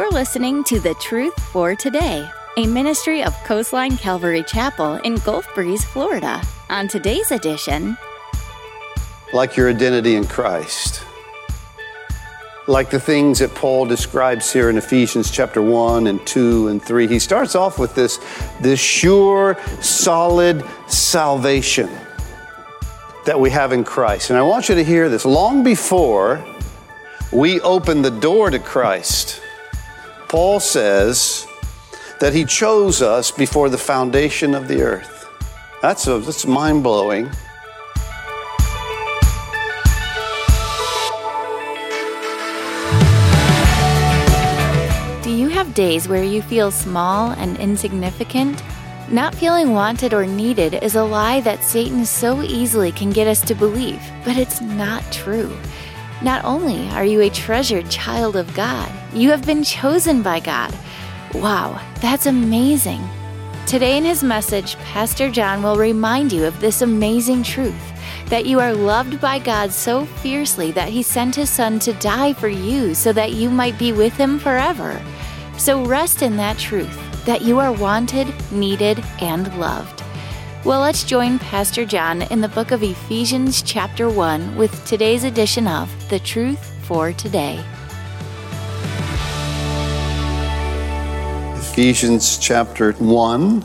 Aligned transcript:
You're 0.00 0.10
listening 0.12 0.64
to 0.64 0.80
The 0.80 0.94
Truth 0.94 1.38
for 1.52 1.74
Today, 1.74 2.26
a 2.56 2.66
ministry 2.66 3.22
of 3.22 3.34
Coastline 3.44 3.98
Calvary 3.98 4.42
Chapel 4.42 4.94
in 4.94 5.16
Gulf 5.16 5.54
Breeze, 5.54 5.84
Florida. 5.84 6.40
On 6.70 6.88
today's 6.88 7.30
edition, 7.30 7.98
like 9.34 9.58
your 9.58 9.68
identity 9.68 10.14
in 10.14 10.26
Christ. 10.26 11.04
Like 12.66 12.88
the 12.88 12.98
things 12.98 13.40
that 13.40 13.54
Paul 13.54 13.84
describes 13.84 14.50
here 14.50 14.70
in 14.70 14.78
Ephesians 14.78 15.30
chapter 15.30 15.60
1 15.60 16.06
and 16.06 16.26
2 16.26 16.68
and 16.68 16.82
3. 16.82 17.06
He 17.06 17.18
starts 17.18 17.54
off 17.54 17.78
with 17.78 17.94
this, 17.94 18.20
this 18.58 18.80
sure, 18.80 19.58
solid 19.82 20.64
salvation 20.86 21.90
that 23.26 23.38
we 23.38 23.50
have 23.50 23.70
in 23.72 23.84
Christ. 23.84 24.30
And 24.30 24.38
I 24.38 24.42
want 24.42 24.70
you 24.70 24.76
to 24.76 24.82
hear 24.82 25.10
this 25.10 25.26
long 25.26 25.62
before 25.62 26.42
we 27.32 27.60
open 27.60 28.00
the 28.00 28.10
door 28.10 28.48
to 28.48 28.58
Christ 28.58 29.42
Paul 30.30 30.60
says 30.60 31.44
that 32.20 32.32
he 32.32 32.44
chose 32.44 33.02
us 33.02 33.32
before 33.32 33.68
the 33.68 33.76
foundation 33.76 34.54
of 34.54 34.68
the 34.68 34.80
earth. 34.80 35.26
That's, 35.82 36.06
a, 36.06 36.20
that's 36.20 36.46
mind 36.46 36.84
blowing. 36.84 37.24
Do 45.24 45.32
you 45.32 45.48
have 45.48 45.74
days 45.74 46.06
where 46.06 46.22
you 46.22 46.42
feel 46.42 46.70
small 46.70 47.32
and 47.32 47.56
insignificant? 47.56 48.62
Not 49.10 49.34
feeling 49.34 49.72
wanted 49.72 50.14
or 50.14 50.26
needed 50.26 50.74
is 50.74 50.94
a 50.94 51.02
lie 51.02 51.40
that 51.40 51.64
Satan 51.64 52.06
so 52.06 52.40
easily 52.42 52.92
can 52.92 53.10
get 53.10 53.26
us 53.26 53.40
to 53.40 53.56
believe, 53.56 54.00
but 54.24 54.36
it's 54.36 54.60
not 54.60 55.02
true. 55.10 55.52
Not 56.22 56.44
only 56.44 56.86
are 56.90 57.04
you 57.04 57.22
a 57.22 57.30
treasured 57.30 57.88
child 57.88 58.36
of 58.36 58.52
God, 58.52 58.92
you 59.14 59.30
have 59.30 59.46
been 59.46 59.64
chosen 59.64 60.22
by 60.22 60.40
God. 60.40 60.74
Wow, 61.32 61.80
that's 62.00 62.26
amazing. 62.26 63.02
Today, 63.66 63.96
in 63.96 64.04
his 64.04 64.22
message, 64.22 64.76
Pastor 64.76 65.30
John 65.30 65.62
will 65.62 65.76
remind 65.76 66.30
you 66.30 66.44
of 66.44 66.60
this 66.60 66.82
amazing 66.82 67.42
truth 67.42 67.80
that 68.26 68.44
you 68.44 68.60
are 68.60 68.74
loved 68.74 69.18
by 69.18 69.38
God 69.38 69.72
so 69.72 70.04
fiercely 70.04 70.72
that 70.72 70.90
he 70.90 71.02
sent 71.02 71.36
his 71.36 71.48
son 71.48 71.78
to 71.80 71.92
die 71.94 72.34
for 72.34 72.48
you 72.48 72.94
so 72.94 73.14
that 73.14 73.32
you 73.32 73.48
might 73.48 73.78
be 73.78 73.92
with 73.92 74.12
him 74.14 74.38
forever. 74.38 75.00
So 75.56 75.84
rest 75.86 76.20
in 76.20 76.36
that 76.36 76.58
truth 76.58 77.24
that 77.24 77.42
you 77.42 77.58
are 77.58 77.72
wanted, 77.72 78.28
needed, 78.52 79.02
and 79.20 79.58
loved. 79.58 79.99
Well, 80.62 80.80
let's 80.80 81.04
join 81.04 81.38
Pastor 81.38 81.86
John 81.86 82.20
in 82.20 82.42
the 82.42 82.48
book 82.48 82.70
of 82.70 82.82
Ephesians, 82.82 83.62
chapter 83.62 84.10
1, 84.10 84.56
with 84.56 84.84
today's 84.84 85.24
edition 85.24 85.66
of 85.66 85.88
The 86.10 86.18
Truth 86.18 86.84
for 86.84 87.14
Today. 87.14 87.64
Ephesians 91.56 92.36
chapter 92.36 92.92
1. 92.92 93.64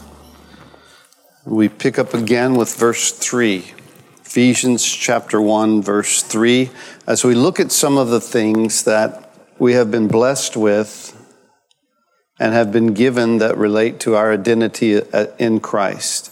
We 1.43 1.67
pick 1.67 1.99
up 1.99 2.13
again 2.13 2.55
with 2.55 2.73
verse 2.73 3.11
3. 3.11 3.73
Ephesians 4.21 4.85
chapter 4.85 5.41
1, 5.41 5.81
verse 5.81 6.23
3. 6.23 6.69
As 7.05 7.25
we 7.25 7.35
look 7.35 7.59
at 7.59 7.73
some 7.73 7.97
of 7.97 8.07
the 8.07 8.21
things 8.21 8.83
that 8.83 9.35
we 9.59 9.73
have 9.73 9.91
been 9.91 10.07
blessed 10.07 10.55
with 10.55 11.11
and 12.39 12.53
have 12.53 12.71
been 12.71 12.93
given 12.93 13.39
that 13.39 13.57
relate 13.57 13.99
to 13.99 14.15
our 14.15 14.31
identity 14.31 14.95
uh, 14.95 15.27
in 15.37 15.59
Christ. 15.59 16.31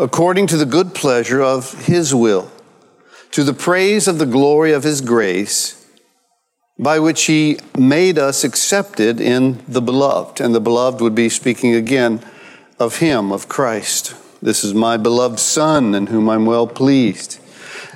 according 0.00 0.46
to 0.46 0.56
the 0.56 0.64
good 0.64 0.94
pleasure 0.94 1.42
of 1.42 1.84
his 1.84 2.14
will, 2.14 2.50
to 3.30 3.44
the 3.44 3.52
praise 3.52 4.08
of 4.08 4.18
the 4.18 4.24
glory 4.24 4.72
of 4.72 4.82
his 4.82 5.02
grace, 5.02 5.86
by 6.78 6.98
which 6.98 7.24
he 7.24 7.58
made 7.78 8.18
us 8.18 8.42
accepted 8.42 9.20
in 9.20 9.62
the 9.68 9.82
beloved. 9.82 10.40
And 10.40 10.54
the 10.54 10.60
beloved 10.60 11.02
would 11.02 11.14
be 11.14 11.28
speaking 11.28 11.74
again 11.74 12.24
of 12.78 12.96
him, 12.96 13.30
of 13.30 13.46
Christ. 13.46 14.14
This 14.40 14.64
is 14.64 14.72
my 14.72 14.96
beloved 14.96 15.38
Son, 15.38 15.94
in 15.94 16.06
whom 16.06 16.30
I'm 16.30 16.46
well 16.46 16.66
pleased. 16.66 17.38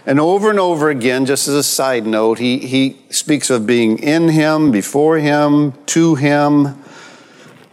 And 0.05 0.21
over 0.21 0.51
and 0.51 0.61
over 0.61 0.91
again, 0.91 1.25
just 1.25 1.49
as 1.49 1.55
a 1.55 1.63
side 1.63 2.05
note, 2.05 2.39
he, 2.39 2.59
he 2.59 2.99
speaks 3.09 3.49
of 3.49 3.67
being 3.67 3.99
in 3.99 4.29
him, 4.29 4.71
before 4.71 5.17
him, 5.17 5.73
to 5.87 6.17
him, 6.17 6.85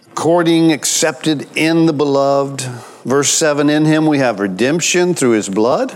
according, 0.10 0.72
accepted 0.72 1.50
in 1.58 1.86
the 1.86 1.94
beloved 1.94 2.66
Verse 3.04 3.30
7 3.30 3.70
In 3.70 3.86
him 3.86 4.06
we 4.06 4.20
have 4.20 4.40
redemption 4.40 5.16
through 5.16 5.32
his 5.32 5.50
blood, 5.50 5.90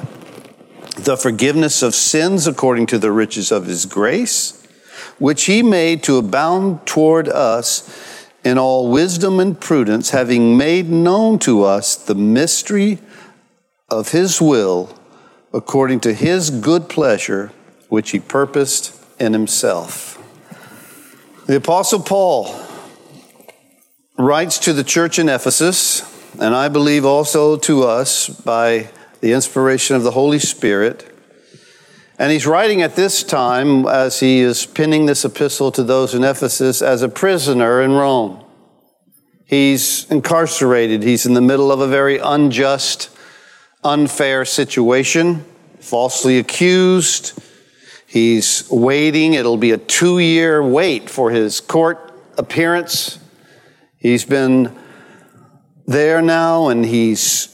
the 0.97 1.15
forgiveness 1.15 1.83
of 1.83 1.93
sins 1.93 2.47
according 2.47 2.87
to 2.87 2.97
the 2.97 3.11
riches 3.11 3.51
of 3.51 3.67
his 3.67 3.85
grace, 3.85 4.65
which 5.19 5.43
he 5.43 5.61
made 5.61 6.01
to 6.03 6.17
abound 6.17 6.85
toward 6.87 7.27
us 7.29 8.27
in 8.43 8.57
all 8.57 8.89
wisdom 8.89 9.39
and 9.39 9.59
prudence, 9.59 10.11
having 10.11 10.57
made 10.57 10.89
known 10.89 11.37
to 11.39 11.63
us 11.63 11.95
the 11.95 12.15
mystery 12.15 12.99
of 13.89 14.11
his 14.11 14.41
will 14.41 14.97
according 15.53 15.99
to 15.99 16.13
his 16.13 16.49
good 16.49 16.89
pleasure, 16.89 17.51
which 17.87 18.11
he 18.11 18.19
purposed 18.19 18.99
in 19.19 19.33
himself. 19.33 20.13
The 21.45 21.57
Apostle 21.57 21.99
Paul 21.99 22.59
writes 24.17 24.57
to 24.59 24.73
the 24.73 24.83
church 24.83 25.19
in 25.19 25.29
Ephesus 25.29 26.14
and 26.39 26.55
I 26.55 26.69
believe 26.69 27.05
also 27.05 27.57
to 27.57 27.83
us 27.83 28.29
by 28.29 28.89
the 29.21 29.33
inspiration 29.33 29.95
of 29.95 30.03
the 30.03 30.11
Holy 30.11 30.39
Spirit. 30.39 31.11
And 32.17 32.31
he's 32.31 32.47
writing 32.47 32.81
at 32.81 32.95
this 32.95 33.23
time, 33.23 33.85
as 33.85 34.19
he 34.19 34.39
is 34.39 34.65
penning 34.65 35.05
this 35.05 35.25
epistle 35.25 35.71
to 35.73 35.83
those 35.83 36.13
in 36.13 36.23
Ephesus, 36.23 36.81
as 36.81 37.01
a 37.01 37.09
prisoner 37.09 37.81
in 37.81 37.91
Rome. 37.91 38.43
He's 39.45 40.09
incarcerated. 40.09 41.03
He's 41.03 41.25
in 41.25 41.33
the 41.33 41.41
middle 41.41 41.71
of 41.71 41.79
a 41.79 41.87
very 41.87 42.17
unjust, 42.17 43.09
unfair 43.83 44.45
situation, 44.45 45.45
falsely 45.79 46.39
accused. 46.39 47.37
He's 48.07 48.69
waiting. 48.71 49.33
It'll 49.33 49.57
be 49.57 49.71
a 49.71 49.77
two 49.77 50.19
year 50.19 50.63
wait 50.63 51.09
for 51.09 51.31
his 51.31 51.59
court 51.59 52.13
appearance. 52.37 53.19
He's 53.97 54.25
been 54.25 54.75
there 55.87 56.21
now, 56.21 56.69
and 56.69 56.85
he's 56.85 57.51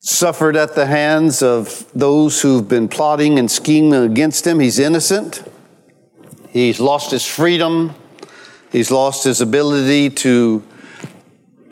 suffered 0.00 0.56
at 0.56 0.74
the 0.74 0.86
hands 0.86 1.42
of 1.42 1.90
those 1.92 2.40
who've 2.40 2.68
been 2.68 2.88
plotting 2.88 3.38
and 3.38 3.50
scheming 3.50 3.92
against 3.92 4.46
him. 4.46 4.60
He's 4.60 4.78
innocent. 4.78 5.42
He's 6.50 6.80
lost 6.80 7.10
his 7.10 7.26
freedom. 7.26 7.94
He's 8.70 8.90
lost 8.90 9.24
his 9.24 9.40
ability 9.40 10.10
to 10.10 10.62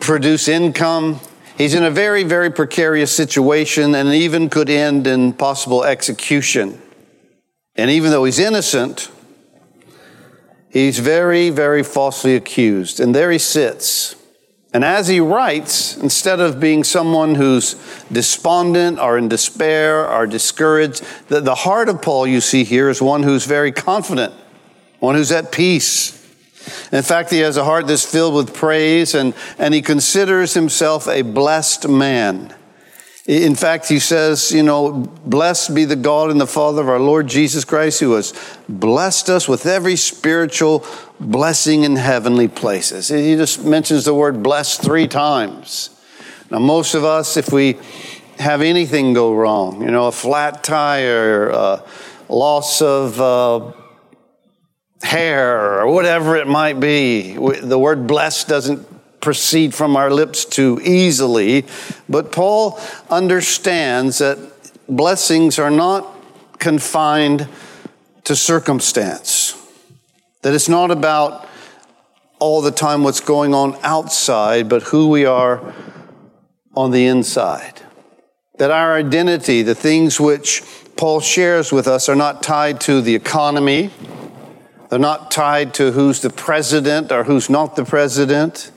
produce 0.00 0.48
income. 0.48 1.20
He's 1.56 1.74
in 1.74 1.84
a 1.84 1.90
very, 1.90 2.24
very 2.24 2.50
precarious 2.50 3.14
situation 3.14 3.94
and 3.94 4.08
even 4.08 4.50
could 4.50 4.68
end 4.68 5.06
in 5.06 5.32
possible 5.32 5.84
execution. 5.84 6.80
And 7.76 7.90
even 7.90 8.10
though 8.10 8.24
he's 8.24 8.38
innocent, 8.38 9.10
he's 10.70 10.98
very, 10.98 11.50
very 11.50 11.82
falsely 11.82 12.34
accused. 12.34 12.98
And 12.98 13.14
there 13.14 13.30
he 13.30 13.38
sits 13.38 14.16
and 14.74 14.84
as 14.84 15.06
he 15.06 15.20
writes, 15.20 15.96
instead 15.96 16.40
of 16.40 16.58
being 16.58 16.82
someone 16.82 17.36
who's 17.36 17.76
despondent 18.10 18.98
or 18.98 19.16
in 19.16 19.28
despair 19.28 20.10
or 20.10 20.26
discouraged, 20.26 21.04
the, 21.28 21.40
the 21.40 21.54
heart 21.54 21.88
of 21.88 22.02
Paul 22.02 22.26
you 22.26 22.40
see 22.40 22.64
here 22.64 22.88
is 22.88 23.00
one 23.00 23.22
who's 23.22 23.46
very 23.46 23.70
confident, 23.70 24.34
one 24.98 25.14
who's 25.14 25.30
at 25.30 25.52
peace. 25.52 26.20
In 26.90 27.04
fact, 27.04 27.30
he 27.30 27.38
has 27.38 27.56
a 27.56 27.62
heart 27.62 27.86
that's 27.86 28.04
filled 28.04 28.34
with 28.34 28.52
praise 28.52 29.14
and, 29.14 29.32
and 29.58 29.74
he 29.74 29.80
considers 29.80 30.54
himself 30.54 31.06
a 31.06 31.22
blessed 31.22 31.88
man. 31.88 32.52
In 33.26 33.54
fact, 33.54 33.88
he 33.88 34.00
says, 34.00 34.52
you 34.52 34.62
know, 34.62 34.92
blessed 35.24 35.74
be 35.74 35.86
the 35.86 35.96
God 35.96 36.30
and 36.30 36.38
the 36.38 36.46
Father 36.46 36.82
of 36.82 36.90
our 36.90 37.00
Lord 37.00 37.26
Jesus 37.26 37.64
Christ, 37.64 38.00
who 38.00 38.12
has 38.12 38.34
blessed 38.68 39.30
us 39.30 39.48
with 39.48 39.64
every 39.64 39.96
spiritual 39.96 40.84
blessing 41.18 41.84
in 41.84 41.96
heavenly 41.96 42.48
places. 42.48 43.08
He 43.08 43.34
just 43.34 43.64
mentions 43.64 44.04
the 44.04 44.12
word 44.12 44.42
blessed 44.42 44.82
three 44.82 45.08
times. 45.08 45.88
Now, 46.50 46.58
most 46.58 46.94
of 46.94 47.04
us, 47.04 47.38
if 47.38 47.50
we 47.50 47.78
have 48.38 48.60
anything 48.60 49.14
go 49.14 49.34
wrong, 49.34 49.80
you 49.80 49.90
know, 49.90 50.08
a 50.08 50.12
flat 50.12 50.62
tire, 50.62 51.48
a 51.48 51.82
loss 52.28 52.82
of 52.82 53.18
uh, 53.20 53.72
hair 55.02 55.80
or 55.80 55.92
whatever 55.92 56.36
it 56.36 56.46
might 56.46 56.80
be. 56.80 57.34
The 57.34 57.78
word 57.78 58.06
blessed 58.06 58.48
doesn't 58.48 58.86
proceed 59.24 59.74
from 59.74 59.96
our 59.96 60.10
lips 60.10 60.44
too 60.44 60.80
easily, 60.84 61.64
but 62.08 62.30
Paul 62.30 62.78
understands 63.10 64.18
that 64.18 64.38
blessings 64.88 65.58
are 65.58 65.70
not 65.70 66.06
confined 66.58 67.48
to 68.24 68.36
circumstance, 68.36 69.56
that 70.42 70.54
it's 70.54 70.68
not 70.68 70.90
about 70.90 71.48
all 72.38 72.60
the 72.60 72.70
time 72.70 73.02
what's 73.02 73.20
going 73.20 73.54
on 73.54 73.76
outside, 73.82 74.68
but 74.68 74.82
who 74.84 75.08
we 75.08 75.24
are 75.24 75.74
on 76.76 76.90
the 76.90 77.06
inside. 77.06 77.80
That 78.58 78.70
our 78.70 78.94
identity, 78.94 79.62
the 79.62 79.74
things 79.74 80.20
which 80.20 80.62
Paul 80.96 81.20
shares 81.20 81.72
with 81.72 81.88
us, 81.88 82.08
are 82.08 82.14
not 82.14 82.42
tied 82.42 82.80
to 82.82 83.00
the 83.00 83.14
economy, 83.14 83.90
they're 84.90 84.98
not 84.98 85.30
tied 85.30 85.74
to 85.74 85.90
who's 85.90 86.20
the 86.20 86.30
president 86.30 87.10
or 87.10 87.24
who's 87.24 87.50
not 87.50 87.74
the 87.74 87.84
president. 87.84 88.70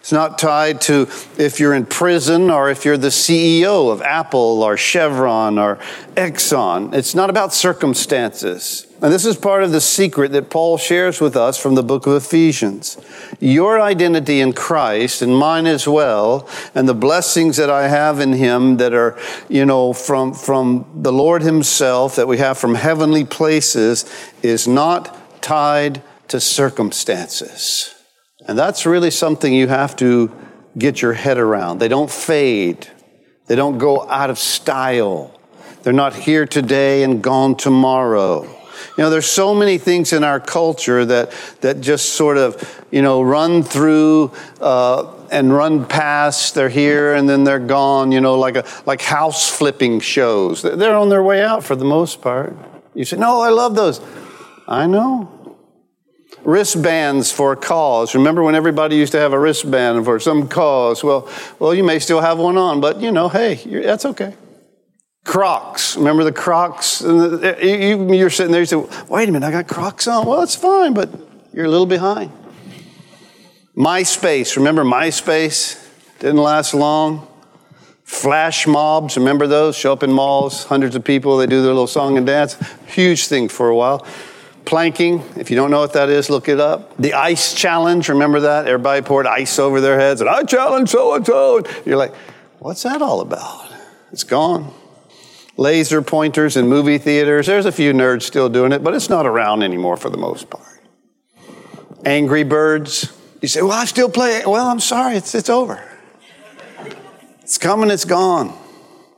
It's 0.00 0.12
not 0.12 0.38
tied 0.38 0.80
to 0.82 1.02
if 1.36 1.60
you're 1.60 1.74
in 1.74 1.84
prison 1.84 2.48
or 2.50 2.70
if 2.70 2.86
you're 2.86 2.96
the 2.96 3.08
CEO 3.08 3.92
of 3.92 4.00
Apple 4.00 4.62
or 4.62 4.78
Chevron 4.78 5.58
or 5.58 5.76
Exxon. 6.14 6.94
It's 6.94 7.14
not 7.14 7.28
about 7.28 7.52
circumstances. 7.52 8.86
And 9.02 9.12
this 9.12 9.26
is 9.26 9.36
part 9.36 9.62
of 9.62 9.72
the 9.72 9.80
secret 9.80 10.32
that 10.32 10.48
Paul 10.48 10.78
shares 10.78 11.20
with 11.20 11.36
us 11.36 11.58
from 11.58 11.74
the 11.74 11.82
book 11.82 12.06
of 12.06 12.14
Ephesians. 12.14 12.96
Your 13.40 13.78
identity 13.78 14.40
in 14.40 14.54
Christ 14.54 15.20
and 15.20 15.36
mine 15.36 15.66
as 15.66 15.86
well, 15.86 16.48
and 16.74 16.88
the 16.88 16.94
blessings 16.94 17.58
that 17.58 17.68
I 17.68 17.88
have 17.88 18.20
in 18.20 18.32
him 18.32 18.78
that 18.78 18.94
are, 18.94 19.18
you 19.50 19.66
know, 19.66 19.92
from, 19.92 20.32
from 20.32 20.86
the 20.94 21.12
Lord 21.12 21.42
himself, 21.42 22.16
that 22.16 22.28
we 22.28 22.38
have 22.38 22.56
from 22.56 22.74
heavenly 22.74 23.24
places, 23.24 24.10
is 24.42 24.66
not 24.66 25.42
tied 25.42 26.02
to 26.28 26.40
circumstances. 26.40 27.99
And 28.46 28.58
that's 28.58 28.86
really 28.86 29.10
something 29.10 29.52
you 29.52 29.68
have 29.68 29.96
to 29.96 30.34
get 30.78 31.02
your 31.02 31.12
head 31.12 31.38
around. 31.38 31.78
They 31.78 31.88
don't 31.88 32.10
fade, 32.10 32.88
they 33.46 33.56
don't 33.56 33.78
go 33.78 34.08
out 34.08 34.30
of 34.30 34.38
style. 34.38 35.36
They're 35.82 35.92
not 35.94 36.14
here 36.14 36.46
today 36.46 37.04
and 37.04 37.22
gone 37.22 37.56
tomorrow. 37.56 38.42
You 38.96 39.04
know, 39.04 39.10
there's 39.10 39.26
so 39.26 39.54
many 39.54 39.78
things 39.78 40.12
in 40.12 40.24
our 40.24 40.38
culture 40.38 41.04
that, 41.06 41.32
that 41.62 41.80
just 41.80 42.10
sort 42.10 42.36
of, 42.36 42.84
you 42.90 43.00
know, 43.00 43.22
run 43.22 43.62
through 43.62 44.32
uh, 44.60 45.10
and 45.30 45.52
run 45.54 45.86
past. 45.86 46.54
They're 46.54 46.68
here 46.68 47.14
and 47.14 47.28
then 47.28 47.44
they're 47.44 47.58
gone, 47.58 48.12
you 48.12 48.20
know, 48.20 48.38
like, 48.38 48.56
a, 48.56 48.64
like 48.84 49.00
house 49.00 49.48
flipping 49.48 50.00
shows. 50.00 50.62
They're 50.62 50.96
on 50.96 51.08
their 51.08 51.22
way 51.22 51.42
out 51.42 51.64
for 51.64 51.76
the 51.76 51.84
most 51.84 52.20
part. 52.20 52.54
You 52.94 53.04
say, 53.04 53.16
no, 53.16 53.40
I 53.40 53.48
love 53.48 53.74
those. 53.74 54.00
I 54.68 54.86
know 54.86 55.39
wristbands 56.44 57.30
for 57.32 57.52
a 57.52 57.56
cause. 57.56 58.14
Remember 58.14 58.42
when 58.42 58.54
everybody 58.54 58.96
used 58.96 59.12
to 59.12 59.18
have 59.18 59.32
a 59.32 59.38
wristband 59.38 60.04
for 60.04 60.18
some 60.18 60.48
cause? 60.48 61.04
Well, 61.04 61.28
well, 61.58 61.74
you 61.74 61.84
may 61.84 61.98
still 61.98 62.20
have 62.20 62.38
one 62.38 62.56
on, 62.56 62.80
but 62.80 63.00
you 63.00 63.12
know, 63.12 63.28
hey, 63.28 63.54
that's 63.54 64.04
okay. 64.04 64.34
Crocs. 65.24 65.96
Remember 65.96 66.24
the 66.24 66.32
Crocs? 66.32 67.02
and 67.02 67.44
eh, 67.44 67.94
You're 67.94 68.30
sitting 68.30 68.52
there, 68.52 68.62
you 68.62 68.66
say, 68.66 68.76
wait 69.08 69.28
a 69.28 69.32
minute, 69.32 69.46
I 69.46 69.50
got 69.50 69.68
Crocs 69.68 70.08
on. 70.08 70.26
Well, 70.26 70.42
it's 70.42 70.56
fine, 70.56 70.94
but 70.94 71.10
you're 71.52 71.66
a 71.66 71.70
little 71.70 71.86
behind. 71.86 72.32
MySpace. 73.76 74.56
Remember 74.56 74.84
MySpace? 74.84 75.86
Didn't 76.18 76.38
last 76.38 76.74
long. 76.74 77.26
Flash 78.04 78.66
mobs, 78.66 79.16
remember 79.16 79.46
those? 79.46 79.76
Show 79.76 79.92
up 79.92 80.02
in 80.02 80.10
malls, 80.10 80.64
hundreds 80.64 80.96
of 80.96 81.04
people, 81.04 81.36
they 81.36 81.46
do 81.46 81.62
their 81.62 81.70
little 81.70 81.86
song 81.86 82.16
and 82.16 82.26
dance. 82.26 82.56
Huge 82.88 83.28
thing 83.28 83.48
for 83.48 83.68
a 83.68 83.76
while 83.76 84.04
planking. 84.64 85.22
If 85.36 85.50
you 85.50 85.56
don't 85.56 85.70
know 85.70 85.80
what 85.80 85.94
that 85.94 86.08
is, 86.08 86.30
look 86.30 86.48
it 86.48 86.60
up. 86.60 86.96
The 86.98 87.14
ice 87.14 87.54
challenge, 87.54 88.08
remember 88.08 88.40
that? 88.40 88.66
Everybody 88.66 89.02
poured 89.02 89.26
ice 89.26 89.58
over 89.58 89.80
their 89.80 89.98
heads 89.98 90.20
and 90.20 90.30
I 90.30 90.42
challenge 90.44 90.90
so 90.90 91.14
and 91.14 91.26
so. 91.26 91.62
You're 91.84 91.96
like, 91.96 92.14
what's 92.58 92.82
that 92.82 93.02
all 93.02 93.20
about? 93.20 93.72
It's 94.12 94.24
gone. 94.24 94.72
Laser 95.56 96.02
pointers 96.02 96.56
in 96.56 96.68
movie 96.68 96.98
theaters. 96.98 97.46
There's 97.46 97.66
a 97.66 97.72
few 97.72 97.92
nerds 97.92 98.22
still 98.22 98.48
doing 98.48 98.72
it, 98.72 98.82
but 98.82 98.94
it's 98.94 99.10
not 99.10 99.26
around 99.26 99.62
anymore 99.62 99.96
for 99.96 100.08
the 100.08 100.16
most 100.16 100.48
part. 100.48 100.64
Angry 102.04 102.44
Birds. 102.44 103.12
You 103.42 103.48
say, 103.48 103.62
well, 103.62 103.72
I 103.72 103.84
still 103.84 104.08
play. 104.08 104.42
Well, 104.46 104.66
I'm 104.66 104.80
sorry, 104.80 105.16
it's, 105.16 105.34
it's 105.34 105.50
over. 105.50 105.82
It's 107.42 107.58
coming, 107.58 107.90
it's 107.90 108.04
gone. 108.04 108.56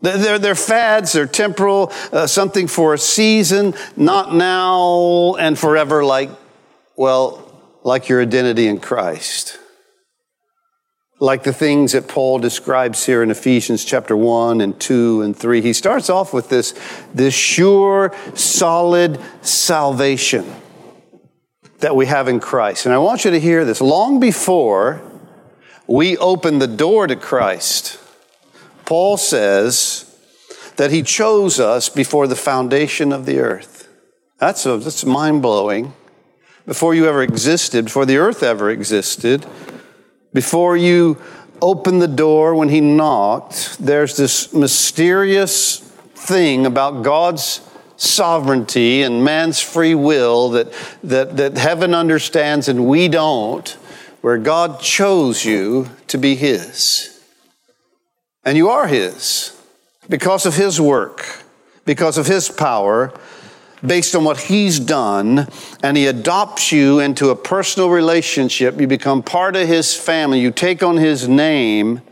They're, 0.03 0.39
they're 0.39 0.55
fads, 0.57 1.13
they're 1.13 1.27
temporal, 1.27 1.93
uh, 2.13 2.27
something 2.27 2.67
for 2.67 2.93
a 2.93 2.99
season, 2.99 3.75
not 3.97 4.35
now 4.35 5.37
and 5.37 5.57
forever, 5.57 6.05
like, 6.05 6.29
well, 6.97 7.49
like 7.85 8.09
your 8.09 8.21
identity 8.21 8.67
in 8.67 8.81
Christ. 8.81 9.59
Like 11.21 11.45
the 11.45 11.53
things 11.53 11.93
that 11.93 12.09
Paul 12.09 12.41
describes 12.41 13.07
here 13.07 13.23
in 13.23 13.31
Ephesians 13.31 13.85
chapter 13.85 14.17
1 14.17 14.61
and 14.61 14.79
2 14.81 15.23
and 15.23 15.37
3. 15.37 15.63
He 15.63 15.73
starts 15.73 16.11
off 16.11 16.35
with 16.35 16.49
this, 16.49 16.75
this 17.15 17.33
sure, 17.33 18.13
solid 18.35 19.21
salvation 19.41 20.53
that 21.79 21.95
we 21.95 22.07
have 22.07 22.27
in 22.27 22.41
Christ. 22.41 22.87
And 22.87 22.95
I 22.95 22.99
want 22.99 23.25
you 23.25 23.31
to 23.31 23.39
hear 23.39 23.65
this. 23.65 23.81
Long 23.81 24.19
before 24.19 25.01
we 25.87 26.17
open 26.17 26.59
the 26.59 26.67
door 26.67 27.07
to 27.07 27.15
Christ, 27.15 28.02
Paul 28.93 29.17
says 29.17 30.05
that 30.77 30.91
he 30.91 31.03
chose 31.03 31.59
us 31.59 31.89
before 31.89 32.27
the 32.27 32.37
foundation 32.37 33.11
of 33.11 33.25
the 33.25 33.39
earth. 33.39 33.89
That's, 34.37 34.65
that's 34.65 35.07
mind 35.07 35.41
blowing. 35.41 35.95
Before 36.67 36.95
you 36.95 37.07
ever 37.07 37.23
existed, 37.23 37.87
before 37.87 38.05
the 38.05 38.19
earth 38.19 38.43
ever 38.43 38.69
existed, 38.69 39.47
before 40.35 40.77
you 40.77 41.17
opened 41.63 42.03
the 42.03 42.07
door 42.07 42.55
when 42.55 42.69
he 42.69 42.83
knocked, 42.83 43.79
there's 43.79 44.19
this 44.19 44.53
mysterious 44.53 45.79
thing 45.79 46.67
about 46.67 47.03
God's 47.03 47.63
sovereignty 47.97 49.05
and 49.05 49.25
man's 49.25 49.59
free 49.59 49.95
will 49.95 50.51
that, 50.51 50.71
that, 51.03 51.39
that 51.39 51.57
heaven 51.57 51.95
understands 51.95 52.69
and 52.69 52.87
we 52.87 53.09
don't, 53.09 53.71
where 54.21 54.37
God 54.37 54.81
chose 54.81 55.47
you 55.47 55.89
to 56.09 56.19
be 56.19 56.35
his. 56.35 57.12
And 58.45 58.57
you 58.57 58.69
are 58.69 58.87
His 58.87 59.57
because 60.09 60.47
of 60.47 60.57
His 60.57 60.81
work, 60.81 61.45
because 61.85 62.19
of 62.19 62.27
His 62.27 62.49
power, 62.49 63.13
based 63.85 64.15
on 64.15 64.25
what 64.25 64.41
He's 64.41 64.81
done, 64.81 65.49
and 65.83 65.97
He 65.97 66.07
adopts 66.07 66.73
you 66.73 67.01
into 67.01 67.31
a 67.31 67.37
personal 67.37 67.91
relationship. 67.91 68.81
You 68.81 68.87
become 68.87 69.23
part 69.23 69.57
of 69.57 69.69
His 69.69 69.97
family. 69.97 70.41
You 70.41 70.51
take 70.51 70.83
on 70.83 70.97
His 70.97 71.29
name. 71.29 72.03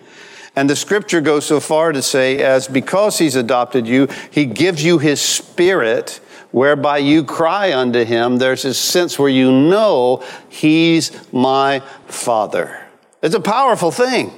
And 0.57 0.69
the 0.69 0.77
scripture 0.77 1.21
goes 1.21 1.47
so 1.47 1.61
far 1.61 1.93
to 1.93 2.03
say, 2.03 2.39
as 2.43 2.69
because 2.69 3.19
He's 3.19 3.37
adopted 3.37 3.87
you, 3.87 4.09
He 4.31 4.47
gives 4.47 4.85
you 4.85 4.99
His 4.99 5.21
Spirit 5.21 6.21
whereby 6.53 6.99
you 6.99 7.25
cry 7.25 7.73
unto 7.73 8.05
him, 8.05 8.39
there's 8.39 8.63
this 8.63 8.79
sense 8.79 9.19
where 9.19 9.29
you 9.29 9.51
know 9.51 10.25
he's 10.49 11.13
my 11.33 11.81
father. 12.07 12.87
It's 13.23 13.35
a 13.35 13.41
powerful 13.41 13.91
thing. 13.91 14.33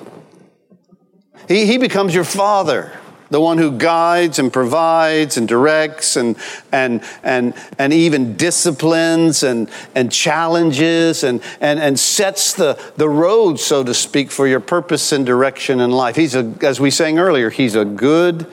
He, 1.52 1.66
he 1.66 1.76
becomes 1.76 2.14
your 2.14 2.24
father, 2.24 2.90
the 3.28 3.40
one 3.40 3.58
who 3.58 3.76
guides 3.76 4.38
and 4.38 4.50
provides 4.50 5.36
and 5.36 5.46
directs 5.46 6.16
and, 6.16 6.36
and, 6.72 7.02
and, 7.22 7.52
and 7.78 7.92
even 7.92 8.36
disciplines 8.38 9.42
and, 9.42 9.70
and 9.94 10.10
challenges 10.10 11.22
and, 11.24 11.42
and, 11.60 11.78
and 11.78 12.00
sets 12.00 12.54
the, 12.54 12.80
the 12.96 13.08
road, 13.08 13.60
so 13.60 13.84
to 13.84 13.92
speak, 13.92 14.30
for 14.30 14.48
your 14.48 14.60
purpose 14.60 15.12
and 15.12 15.26
direction 15.26 15.80
in 15.80 15.90
life. 15.90 16.16
He's 16.16 16.34
a, 16.34 16.54
as 16.62 16.80
we 16.80 16.90
sang 16.90 17.18
earlier, 17.18 17.50
he's 17.50 17.74
a 17.74 17.84
good, 17.84 18.46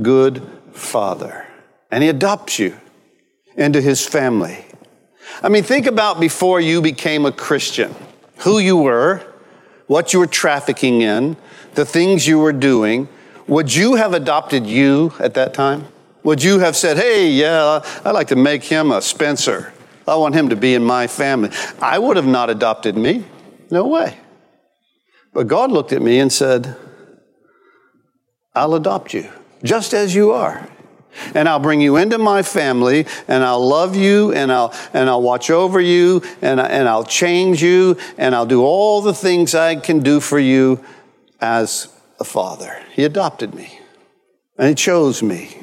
good 0.00 0.42
father. 0.72 1.46
And 1.90 2.02
he 2.02 2.08
adopts 2.08 2.58
you 2.58 2.74
into 3.54 3.82
his 3.82 4.06
family. 4.06 4.64
I 5.42 5.50
mean, 5.50 5.62
think 5.62 5.84
about 5.84 6.20
before 6.20 6.58
you 6.58 6.80
became 6.80 7.26
a 7.26 7.32
Christian, 7.32 7.94
who 8.38 8.58
you 8.58 8.78
were, 8.78 9.22
what 9.88 10.14
you 10.14 10.20
were 10.20 10.26
trafficking 10.26 11.02
in, 11.02 11.36
the 11.76 11.86
things 11.86 12.26
you 12.26 12.38
were 12.38 12.52
doing, 12.52 13.08
would 13.46 13.72
you 13.72 13.94
have 13.94 14.12
adopted 14.12 14.66
you 14.66 15.12
at 15.20 15.34
that 15.34 15.54
time? 15.54 15.86
Would 16.24 16.42
you 16.42 16.58
have 16.58 16.74
said, 16.74 16.96
hey, 16.96 17.30
yeah, 17.30 17.80
I'd 18.04 18.10
like 18.10 18.28
to 18.28 18.36
make 18.36 18.64
him 18.64 18.90
a 18.90 19.00
Spencer? 19.00 19.72
I 20.08 20.16
want 20.16 20.34
him 20.34 20.48
to 20.48 20.56
be 20.56 20.74
in 20.74 20.84
my 20.84 21.06
family. 21.06 21.50
I 21.80 21.98
would 21.98 22.16
have 22.16 22.26
not 22.26 22.50
adopted 22.50 22.96
me. 22.96 23.24
No 23.70 23.86
way. 23.86 24.18
But 25.32 25.46
God 25.46 25.70
looked 25.70 25.92
at 25.92 26.02
me 26.02 26.18
and 26.18 26.32
said, 26.32 26.76
I'll 28.54 28.74
adopt 28.74 29.14
you 29.14 29.28
just 29.62 29.92
as 29.92 30.14
you 30.14 30.32
are. 30.32 30.68
And 31.34 31.48
I'll 31.48 31.60
bring 31.60 31.80
you 31.80 31.96
into 31.96 32.18
my 32.18 32.42
family 32.42 33.06
and 33.26 33.42
I'll 33.42 33.66
love 33.66 33.96
you 33.96 34.32
and 34.32 34.52
I'll, 34.52 34.74
and 34.92 35.08
I'll 35.08 35.22
watch 35.22 35.50
over 35.50 35.80
you 35.80 36.22
and, 36.42 36.60
and 36.60 36.88
I'll 36.88 37.04
change 37.04 37.62
you 37.62 37.96
and 38.18 38.34
I'll 38.34 38.46
do 38.46 38.62
all 38.62 39.00
the 39.00 39.14
things 39.14 39.54
I 39.54 39.76
can 39.76 40.00
do 40.00 40.20
for 40.20 40.38
you 40.38 40.84
as 41.40 41.88
a 42.18 42.24
father. 42.24 42.82
He 42.92 43.04
adopted 43.04 43.54
me 43.54 43.78
and 44.58 44.68
he 44.68 44.74
chose 44.74 45.22
me. 45.22 45.56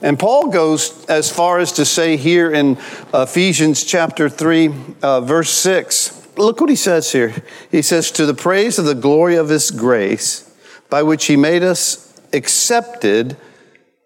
And 0.00 0.18
Paul 0.18 0.48
goes 0.48 1.04
as 1.06 1.30
far 1.30 1.58
as 1.58 1.72
to 1.72 1.84
say 1.84 2.16
here 2.16 2.52
in 2.52 2.78
Ephesians 3.12 3.84
chapter 3.84 4.28
3, 4.28 4.70
uh, 5.02 5.20
verse 5.22 5.50
6, 5.50 6.28
look 6.36 6.60
what 6.60 6.70
he 6.70 6.76
says 6.76 7.10
here. 7.12 7.34
He 7.70 7.82
says, 7.82 8.10
To 8.12 8.26
the 8.26 8.34
praise 8.34 8.78
of 8.78 8.84
the 8.84 8.94
glory 8.94 9.36
of 9.36 9.48
his 9.48 9.70
grace, 9.70 10.54
by 10.88 11.02
which 11.02 11.26
he 11.26 11.36
made 11.36 11.62
us 11.62 12.20
accepted 12.32 13.36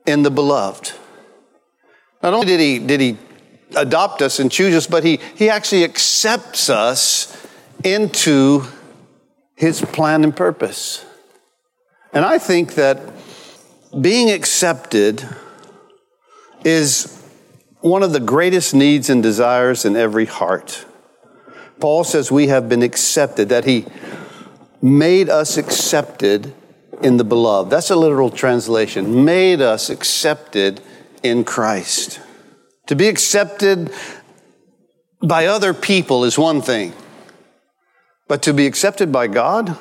in 0.07 0.23
the 0.23 0.31
beloved. 0.31 0.93
Not 2.23 2.33
only 2.33 2.47
did 2.47 2.61
he, 2.61 2.79
did 2.79 3.01
he 3.01 3.19
adopt 3.77 4.23
us 4.23 4.39
and 4.39 4.51
choose 4.51 4.75
us, 4.75 4.87
but 4.87 5.05
he, 5.05 5.21
he 5.35 5.51
actually 5.51 5.85
accepts 5.85 6.71
us 6.71 7.47
into 7.85 8.65
his 9.57 9.81
plan 9.81 10.23
and 10.23 10.37
purpose. 10.37 11.05
And 12.13 12.25
I 12.25 12.39
think 12.39 12.75
that 12.75 13.01
being 14.01 14.31
accepted 14.31 15.27
is 16.65 17.13
one 17.81 18.03
of 18.03 18.13
the 18.13 18.21
greatest 18.21 18.75
needs 18.75 19.11
and 19.11 19.23
desires 19.23 19.85
in 19.85 19.97
every 19.97 20.27
heart. 20.27 20.85
Paul 21.81 22.05
says 22.05 22.31
we 22.31 22.49
have 22.49 22.69
been 22.69 22.83
accepted, 22.83 23.49
that 23.51 23.65
he 23.65 23.87
made 24.83 25.29
us 25.29 25.57
accepted 25.57 26.55
in 27.03 27.17
the 27.17 27.25
beloved. 27.25 27.71
That's 27.71 27.91
a 27.91 27.97
literal 27.97 28.31
translation. 28.31 29.25
Made 29.25 29.61
us 29.61 29.91
accepted 29.91 30.81
in 31.23 31.45
Christ. 31.45 32.21
To 32.87 32.97
be 32.97 33.09
accepted 33.09 33.93
by 35.23 35.47
other 35.47 35.75
people 35.75 36.25
is 36.25 36.39
one 36.39 36.63
thing, 36.63 36.93
but 38.29 38.43
to 38.43 38.53
be 38.53 38.67
accepted 38.67 39.13
by 39.13 39.27
God? 39.27 39.79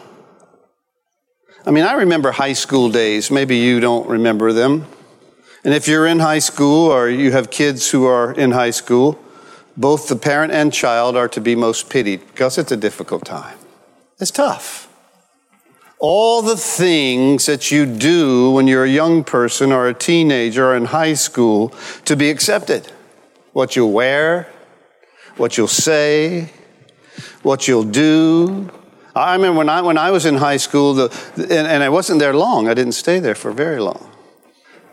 I 1.66 1.72
mean, 1.72 1.84
I 1.84 1.94
remember 1.94 2.32
high 2.32 2.54
school 2.54 2.90
days. 2.90 3.32
Maybe 3.32 3.58
you 3.58 3.80
don't 3.80 4.08
remember 4.08 4.54
them. 4.54 4.86
And 5.64 5.74
if 5.74 5.88
you're 5.88 6.06
in 6.06 6.20
high 6.20 6.40
school 6.40 6.92
or 6.92 7.10
you 7.10 7.32
have 7.32 7.50
kids 7.50 7.90
who 7.90 8.06
are 8.06 8.32
in 8.32 8.52
high 8.52 8.70
school, 8.70 9.20
both 9.76 10.08
the 10.08 10.16
parent 10.16 10.54
and 10.54 10.72
child 10.72 11.18
are 11.18 11.28
to 11.30 11.42
be 11.42 11.56
most 11.56 11.90
pitied 11.90 12.26
because 12.28 12.60
it's 12.60 12.72
a 12.72 12.78
difficult 12.78 13.26
time. 13.26 13.58
It's 14.20 14.30
tough. 14.30 14.88
All 15.98 16.44
the 16.44 16.56
things 16.56 17.48
that 17.48 17.72
you 17.72 17.88
do 17.88 18.52
when 18.52 18.68
you're 18.68 18.84
a 18.84 18.90
young 18.90 19.24
person 19.24 19.72
or 19.72 19.88
a 19.88 19.94
teenager 19.94 20.68
or 20.68 20.76
in 20.76 20.86
high 20.86 21.16
school 21.16 21.74
to 22.06 22.16
be 22.16 22.30
accepted. 22.30 22.92
What 23.54 23.76
you'll 23.76 23.92
wear, 23.92 24.48
what 25.38 25.58
you'll 25.58 25.68
say, 25.68 26.52
what 27.46 27.68
you'll 27.68 27.84
do. 27.84 28.70
I 29.16 29.34
remember 29.36 29.60
when 29.60 29.70
I, 29.70 29.82
when 29.82 29.98
I 29.98 30.12
was 30.12 30.26
in 30.26 30.36
high 30.36 30.58
school, 30.58 30.94
the, 30.94 31.06
and, 31.38 31.68
and 31.68 31.84
I 31.84 31.90
wasn't 31.90 32.20
there 32.20 32.34
long, 32.34 32.68
I 32.68 32.74
didn't 32.74 32.94
stay 32.94 33.20
there 33.20 33.36
for 33.36 33.52
very 33.52 33.80
long 33.80 34.12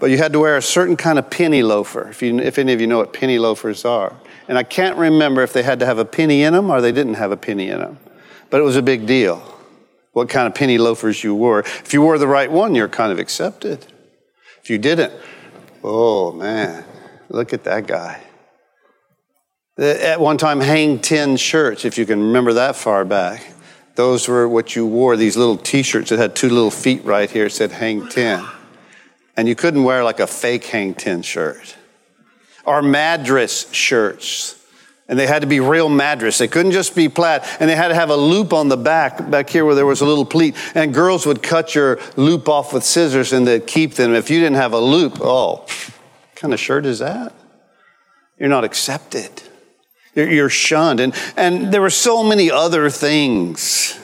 but 0.03 0.11
you 0.11 0.19
had 0.19 0.33
to 0.33 0.41
wear 0.41 0.57
a 0.57 0.63
certain 0.63 0.97
kind 0.97 1.17
of 1.17 1.31
penny 1.31 1.63
loafer, 1.63 2.09
if, 2.09 2.23
you, 2.23 2.41
if 2.41 2.59
any 2.59 2.73
of 2.73 2.81
you 2.81 2.89
know 2.89 2.99
what 2.99 3.13
penny 3.13 3.39
loafers 3.39 3.85
are. 3.85 4.13
And 4.49 4.59
I 4.59 4.65
can't 4.65 4.97
remember 4.97 5.45
if 5.45 5.53
they 5.53 5.63
had 5.63 5.79
to 5.79 5.87
have 5.87 5.99
a 5.99 6.05
penny 6.05 6.43
in 6.43 6.55
them 6.55 6.71
or 6.71 6.81
they 6.81 6.91
didn't 6.91 7.15
have 7.15 7.31
a 7.31 7.37
penny 7.37 7.69
in 7.69 7.79
them. 7.79 8.01
But 8.51 8.61
it 8.61 8.65
was 8.65 8.75
a 8.75 8.83
big 8.83 9.07
deal 9.07 9.41
what 10.11 10.29
kind 10.29 10.49
of 10.49 10.57
penny 10.57 10.77
loafers 10.77 11.23
you 11.23 11.37
wore. 11.37 11.61
If 11.61 11.95
you 11.95 12.03
wore 12.03 12.19
the 12.19 12.27
right 12.27 12.51
one, 12.51 12.75
you're 12.75 12.89
kind 12.89 13.13
of 13.13 13.21
accepted. 13.21 13.87
If 14.61 14.71
you 14.71 14.77
didn't, 14.77 15.13
oh 15.85 16.33
man, 16.33 16.85
look 17.29 17.53
at 17.53 17.63
that 17.63 17.87
guy. 17.87 18.25
At 19.79 20.21
one 20.21 20.37
time, 20.37 20.61
hang 20.61 20.99
10 20.99 21.37
shirts, 21.37 21.85
if 21.85 21.97
you 21.97 22.05
can 22.05 22.21
remember 22.21 22.52
that 22.55 22.76
far 22.76 23.05
back. 23.05 23.52
Those 23.95 24.29
were 24.29 24.49
what 24.49 24.76
you 24.76 24.87
wore, 24.87 25.17
these 25.17 25.37
little 25.37 25.57
t 25.57 25.83
shirts 25.83 26.11
that 26.11 26.19
had 26.19 26.35
two 26.35 26.49
little 26.49 26.71
feet 26.71 27.05
right 27.05 27.31
here, 27.31 27.49
said 27.49 27.73
hang 27.73 28.09
10 28.09 28.45
and 29.37 29.49
you 29.49 29.55
couldn't 29.55 29.85
wear 29.85 30.05
like 30.05 30.21
a 30.21 30.26
fake 30.26 30.64
hang 30.67 30.95
10 30.95 31.23
shirt. 31.23 31.76
Or 32.64 32.83
madras 32.83 33.73
shirts. 33.73 34.59
And 35.09 35.19
they 35.19 35.26
had 35.26 35.43
to 35.43 35.49
be 35.49 35.61
real 35.61 35.88
madras 35.88 36.38
they 36.38 36.49
couldn't 36.49 36.73
just 36.73 36.95
be 36.95 37.09
plaid. 37.09 37.43
And 37.59 37.69
they 37.69 37.76
had 37.76 37.88
to 37.88 37.95
have 37.95 38.11
a 38.11 38.17
loop 38.17 38.52
on 38.52 38.69
the 38.69 38.76
back 38.76 39.31
back 39.31 39.50
here 39.50 39.64
where 39.64 39.75
there 39.75 39.87
was 39.87 40.00
a 40.00 40.07
little 40.07 40.25
pleat. 40.25 40.55
And 40.75 40.95
girls 40.95 41.26
would 41.26 41.43
cut 41.43 41.75
your 41.75 41.99
loop 42.17 42.49
off 42.49 42.73
with 42.73 42.85
scissors 42.85 43.33
and 43.33 43.47
they'd 43.47 43.67
keep 43.67 43.95
them. 43.95 44.14
If 44.14 44.31
you 44.31 44.38
didn't 44.38 44.57
have 44.57 44.73
a 44.73 44.81
loop 44.81 45.19
oh 45.21 45.57
what 45.57 46.37
kind 46.37 46.55
of 46.55 46.61
shirt 46.61 46.87
is 46.87 47.00
that? 47.00 47.35
You're 48.38 48.49
not 48.49 48.64
accepted 48.64 49.43
you're, 50.14 50.50
shunned 50.50 51.00
and, 51.00 51.14
and 51.37 51.73
there 51.73 51.81
were 51.81 51.90
so 51.90 52.23
many 52.23 52.50
other 52.50 52.90
things 52.90 53.99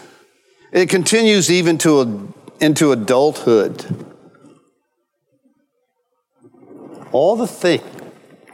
it 0.72 0.88
continues 0.88 1.50
even 1.50 1.78
to 1.78 2.00
a, 2.00 2.64
into 2.64 2.92
adulthood 2.92 4.06
all 7.12 7.36
the 7.36 7.46
things 7.46 7.84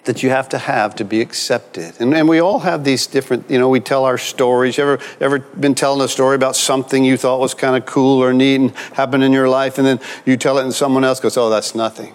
that 0.04 0.23
you 0.23 0.30
have 0.30 0.49
to 0.50 0.58
have 0.58 0.94
to 0.96 1.04
be 1.04 1.20
accepted. 1.20 1.94
And, 1.99 2.14
and 2.14 2.28
we 2.28 2.38
all 2.38 2.61
have 2.61 2.84
these 2.84 3.06
different, 3.06 3.50
you 3.50 3.58
know, 3.58 3.68
we 3.68 3.80
tell 3.80 4.04
our 4.04 4.18
stories. 4.18 4.76
You 4.76 4.84
ever, 4.84 4.99
ever 5.20 5.38
been 5.38 5.75
telling 5.75 6.02
a 6.02 6.08
story 6.08 6.37
about 6.37 6.56
something 6.56 7.04
you 7.04 7.16
thought 7.16 7.40
was 7.40 7.54
kind 7.54 7.76
of 7.76 7.87
cool 7.87 8.23
or 8.23 8.32
neat 8.32 8.56
and 8.56 8.76
happened 8.92 9.25
in 9.25 9.32
your 9.32 9.49
life, 9.49 9.78
and 9.78 9.87
then 9.87 10.00
you 10.26 10.37
tell 10.37 10.58
it 10.58 10.64
and 10.64 10.75
someone 10.75 11.04
else 11.04 11.20
goes, 11.20 11.37
oh, 11.37 11.49
that's 11.49 11.75
nothing. 11.75 12.14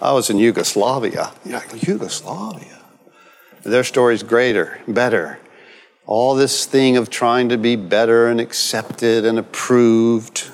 I 0.00 0.12
was 0.12 0.30
in 0.30 0.38
Yugoslavia. 0.38 1.32
Yeah, 1.44 1.62
Yugoslavia. 1.74 2.77
Their 3.68 3.84
story's 3.84 4.22
greater, 4.22 4.80
better. 4.88 5.38
All 6.06 6.34
this 6.34 6.64
thing 6.64 6.96
of 6.96 7.10
trying 7.10 7.50
to 7.50 7.58
be 7.58 7.76
better 7.76 8.28
and 8.28 8.40
accepted 8.40 9.24
and 9.24 9.38
approved 9.38 10.50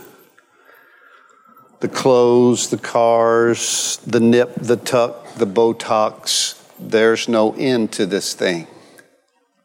the 1.80 1.88
clothes, 1.88 2.70
the 2.70 2.78
cars, 2.78 3.98
the 4.06 4.20
nip, 4.20 4.54
the 4.56 4.76
tuck, 4.76 5.34
the 5.34 5.46
Botox. 5.46 6.60
There's 6.78 7.28
no 7.28 7.54
end 7.54 7.92
to 7.92 8.06
this 8.06 8.34
thing, 8.34 8.66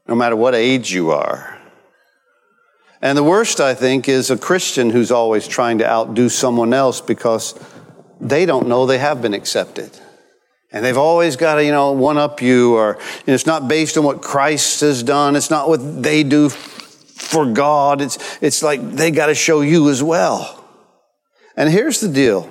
no 0.07 0.15
matter 0.15 0.35
what 0.35 0.53
age 0.53 0.91
you 0.91 1.11
are. 1.11 1.57
And 3.01 3.17
the 3.17 3.23
worst, 3.23 3.61
I 3.61 3.73
think, 3.73 4.09
is 4.09 4.29
a 4.29 4.37
Christian 4.37 4.89
who's 4.89 5.11
always 5.11 5.47
trying 5.47 5.77
to 5.77 5.89
outdo 5.89 6.27
someone 6.27 6.73
else 6.73 6.99
because 6.99 7.57
they 8.19 8.45
don't 8.45 8.67
know 8.67 8.85
they 8.85 8.97
have 8.97 9.21
been 9.21 9.33
accepted. 9.33 9.97
And 10.71 10.85
they've 10.85 10.97
always 10.97 11.35
got 11.35 11.55
to, 11.55 11.65
you 11.65 11.71
know, 11.71 11.91
one 11.91 12.17
up 12.17 12.41
you, 12.41 12.75
or 12.75 12.99
it's 13.25 13.45
not 13.47 13.67
based 13.67 13.97
on 13.97 14.03
what 14.03 14.21
Christ 14.21 14.81
has 14.81 15.01
done. 15.01 15.35
It's 15.35 15.49
not 15.49 15.67
what 15.67 16.03
they 16.03 16.23
do 16.23 16.49
for 16.49 17.45
God. 17.45 18.01
It's, 18.01 18.37
it's 18.41 18.61
like 18.61 18.81
they 18.91 19.09
got 19.09 19.27
to 19.27 19.35
show 19.35 19.61
you 19.61 19.89
as 19.89 20.03
well. 20.03 20.63
And 21.55 21.69
here's 21.69 21.99
the 21.99 22.07
deal 22.07 22.49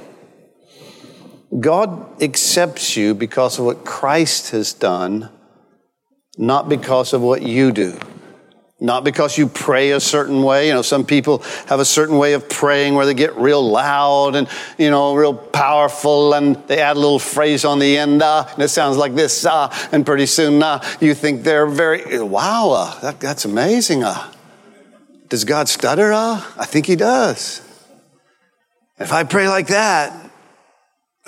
God 1.60 2.22
accepts 2.22 2.96
you 2.96 3.14
because 3.14 3.58
of 3.58 3.64
what 3.64 3.84
Christ 3.84 4.50
has 4.50 4.72
done, 4.72 5.30
not 6.36 6.68
because 6.68 7.12
of 7.12 7.22
what 7.22 7.42
you 7.42 7.72
do. 7.72 7.98
Not 8.80 9.02
because 9.02 9.36
you 9.36 9.48
pray 9.48 9.90
a 9.90 9.98
certain 9.98 10.44
way. 10.44 10.68
You 10.68 10.74
know, 10.74 10.82
some 10.82 11.04
people 11.04 11.38
have 11.66 11.80
a 11.80 11.84
certain 11.84 12.16
way 12.16 12.34
of 12.34 12.48
praying 12.48 12.94
where 12.94 13.06
they 13.06 13.14
get 13.14 13.34
real 13.36 13.68
loud 13.68 14.36
and, 14.36 14.48
you 14.78 14.88
know, 14.88 15.16
real 15.16 15.34
powerful 15.34 16.32
and 16.34 16.54
they 16.68 16.80
add 16.80 16.96
a 16.96 17.00
little 17.00 17.18
phrase 17.18 17.64
on 17.64 17.80
the 17.80 17.98
end, 17.98 18.22
uh, 18.22 18.46
and 18.52 18.62
it 18.62 18.68
sounds 18.68 18.96
like 18.96 19.16
this, 19.16 19.44
uh, 19.44 19.68
and 19.90 20.06
pretty 20.06 20.26
soon, 20.26 20.62
uh, 20.62 20.80
you 21.00 21.12
think 21.12 21.42
they're 21.42 21.66
very, 21.66 22.22
wow, 22.22 22.70
uh, 22.70 23.00
that, 23.00 23.18
that's 23.18 23.44
amazing. 23.44 24.04
Uh. 24.04 24.32
Does 25.28 25.44
God 25.44 25.68
stutter? 25.68 26.12
Uh? 26.12 26.40
I 26.56 26.64
think 26.64 26.86
He 26.86 26.94
does. 26.94 27.60
If 29.00 29.12
I 29.12 29.24
pray 29.24 29.48
like 29.48 29.68
that, 29.68 30.27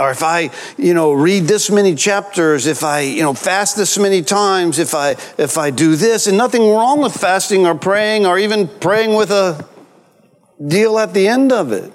or 0.01 0.11
if 0.11 0.23
I, 0.23 0.51
you 0.79 0.95
know, 0.95 1.13
read 1.13 1.45
this 1.45 1.71
many 1.71 1.95
chapters, 1.95 2.67
if 2.67 2.83
I, 2.83 3.01
you 3.01 3.23
know, 3.23 3.35
fast 3.35 3.77
this 3.77 3.99
many 3.99 4.23
times, 4.23 4.79
if 4.79 4.95
I, 4.95 5.11
if 5.37 5.59
I 5.59 5.71
do 5.71 5.95
this, 5.95 6.27
and 6.27 6.39
nothing 6.39 6.63
wrong 6.63 7.03
with 7.03 7.15
fasting 7.15 7.67
or 7.67 7.75
praying 7.75 8.25
or 8.25 8.39
even 8.39 8.67
praying 8.67 9.15
with 9.15 9.31
a 9.31 9.69
deal 10.67 10.99
at 10.99 11.13
the 11.13 11.29
end 11.29 11.53
of 11.53 11.71
it. 11.71 11.93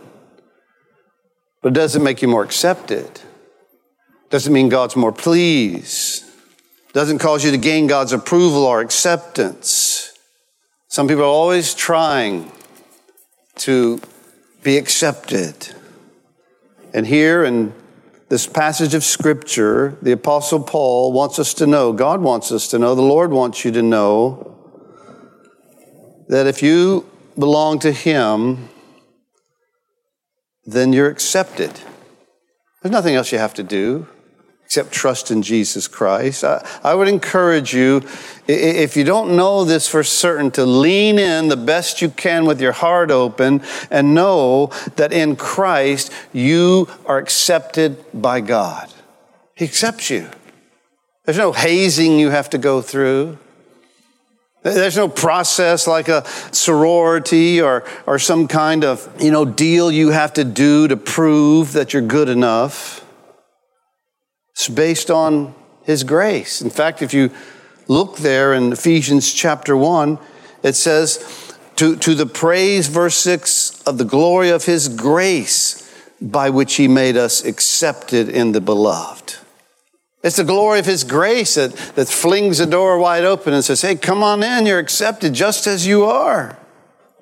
But 1.64 1.70
it 1.70 1.76
doesn't 1.76 2.04
make 2.04 2.22
you 2.22 2.28
more 2.28 2.44
accepted. 2.44 3.10
Doesn't 4.30 4.54
mean 4.54 4.70
God's 4.70 4.96
more 4.96 5.12
pleased. 5.12 6.26
Doesn't 6.94 7.18
cause 7.18 7.44
you 7.44 7.50
to 7.52 7.58
gain 7.58 7.88
God's 7.88 8.14
approval 8.14 8.66
or 8.66 8.82
acceptance. 8.82 10.14
Some 10.90 11.08
people 11.08 11.24
are 11.24 11.28
always 11.28 11.74
trying 11.74 12.52
to 13.56 14.00
be 14.62 14.78
accepted. 14.78 15.74
And 16.94 17.08
here 17.08 17.44
in 17.44 17.74
this 18.30 18.48
passage 18.48 18.94
of 18.94 19.04
Scripture, 19.04 19.98
the 20.02 20.12
Apostle 20.12 20.64
Paul 20.64 21.12
wants 21.12 21.38
us 21.38 21.54
to 21.56 21.68
know, 21.68 21.94
God 21.94 22.22
wants 22.22 22.52
us 22.52 22.68
to 22.70 22.80
know, 22.80 22.96
the 22.96 23.02
Lord 23.02 23.32
wants 23.32 23.64
you 23.64 23.72
to 23.72 23.84
know 23.84 24.52
that 26.28 26.48
if 26.48 26.64
you 26.64 27.10
belong 27.38 27.80
to 27.80 27.92
Him, 27.92 28.70
then 30.66 30.92
you're 30.92 31.10
accepted. 31.10 31.72
There's 32.82 32.92
nothing 32.92 33.16
else 33.16 33.32
you 33.32 33.38
have 33.38 33.54
to 33.56 33.64
do 33.64 34.08
except 34.66 34.92
trust 34.92 35.30
in 35.30 35.42
Jesus 35.42 35.88
Christ. 35.88 36.44
I, 36.44 36.68
I, 36.84 36.96
would 36.96 37.08
encourage 37.08 37.74
you, 37.74 38.02
if 38.48 38.98
you 38.98 39.04
don't 39.04 39.36
know 39.36 39.64
this 39.64 39.88
for 39.88 40.04
certain, 40.04 40.50
to 40.52 40.66
lean 40.66 41.20
in 41.20 41.50
the 41.50 41.58
best 41.58 42.02
you 42.02 42.10
can 42.10 42.46
with 42.46 42.60
your 42.60 42.72
heart 42.72 43.12
open 43.12 43.62
and 43.92 44.16
know 44.16 44.72
that 44.96 45.14
in 45.14 45.36
Christ 45.36 46.12
you 46.34 46.90
are 47.06 47.20
accepted 47.20 48.04
by 48.14 48.42
God. 48.42 48.92
He 49.56 49.66
accepts 49.66 50.10
you. 50.10 50.30
There's 51.26 51.38
no 51.38 51.52
hazing 51.52 52.20
you 52.20 52.32
have 52.32 52.50
to 52.50 52.58
go 52.58 52.82
through. 52.82 53.38
There's 54.64 54.98
no 54.98 55.08
process 55.08 55.86
like 55.86 56.08
a 56.08 56.26
sorority 56.52 57.62
or, 57.62 57.84
or 58.08 58.18
some 58.18 58.48
kind 58.48 58.84
of, 58.84 59.08
you 59.22 59.30
know, 59.30 59.46
deal 59.46 59.92
you 59.92 60.10
have 60.10 60.34
to 60.34 60.44
do 60.44 60.88
to 60.88 60.98
prove 60.98 61.74
that 61.74 61.94
you're 61.94 62.02
good 62.02 62.30
enough. 62.30 63.05
It's 64.56 64.70
based 64.70 65.12
on 65.12 65.54
His 65.84 66.04
grace. 66.06 66.62
In 66.62 66.70
fact, 66.70 67.02
if 67.02 67.14
you 67.14 67.30
look 67.90 68.18
there 68.18 68.54
in 68.54 68.72
Ephesians 68.72 69.34
chapter 69.34 69.76
1, 69.76 70.18
it 70.64 70.76
says, 70.76 71.54
to, 71.76 71.98
to 71.98 72.16
the 72.16 72.26
praise, 72.26 72.88
verse 72.88 73.18
6, 73.18 73.84
of 73.84 73.98
the 73.98 74.06
glory 74.06 74.50
of 74.50 74.64
His 74.64 74.88
grace 74.88 75.82
by 76.22 76.50
which 76.50 76.76
He 76.76 76.88
made 76.88 77.18
us 77.18 77.44
accepted 77.44 78.30
in 78.30 78.54
the 78.54 78.62
beloved. 78.62 79.36
It's 80.24 80.38
the 80.38 80.46
glory 80.46 80.80
of 80.80 80.86
His 80.86 81.04
grace 81.04 81.56
that, 81.56 81.76
that 81.96 82.08
flings 82.08 82.60
the 82.60 82.66
door 82.66 82.98
wide 82.98 83.26
open 83.26 83.54
and 83.54 83.64
says, 83.64 83.82
Hey, 83.82 83.96
come 83.96 84.24
on 84.24 84.42
in, 84.42 84.66
you're 84.66 84.80
accepted 84.80 85.34
just 85.34 85.68
as 85.68 85.86
you 85.86 86.06
are. 86.06 86.58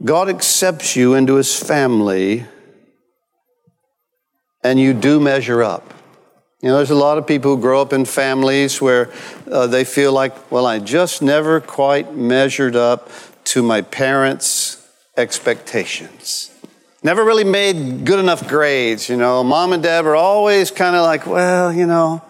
God 0.05 0.29
accepts 0.29 0.95
you 0.95 1.15
into 1.15 1.35
His 1.35 1.57
family, 1.57 2.45
and 4.63 4.79
you 4.79 4.93
do 4.93 5.19
measure 5.19 5.63
up. 5.63 5.92
You 6.63 6.69
know, 6.69 6.77
there's 6.77 6.91
a 6.91 6.95
lot 6.95 7.17
of 7.17 7.27
people 7.27 7.57
who 7.57 7.61
grow 7.61 7.81
up 7.81 7.91
in 7.91 8.05
families 8.05 8.81
where 8.81 9.11
uh, 9.51 9.67
they 9.67 9.83
feel 9.83 10.13
like, 10.13 10.49
well, 10.49 10.65
I 10.65 10.79
just 10.79 11.21
never 11.21 11.59
quite 11.59 12.15
measured 12.15 12.77
up 12.77 13.09
to 13.51 13.61
my 13.61 13.81
parents' 13.81 14.77
expectations. 15.17 16.51
Never 17.03 17.25
really 17.25 17.43
made 17.43 18.05
good 18.05 18.17
enough 18.17 18.47
grades, 18.47 19.09
you 19.09 19.17
know. 19.17 19.43
Mom 19.43 19.73
and 19.73 19.83
dad 19.83 20.05
were 20.05 20.15
always 20.15 20.71
kind 20.71 20.95
of 20.95 21.01
like, 21.01 21.27
well, 21.27 21.73
you 21.73 21.85
know, 21.85 22.21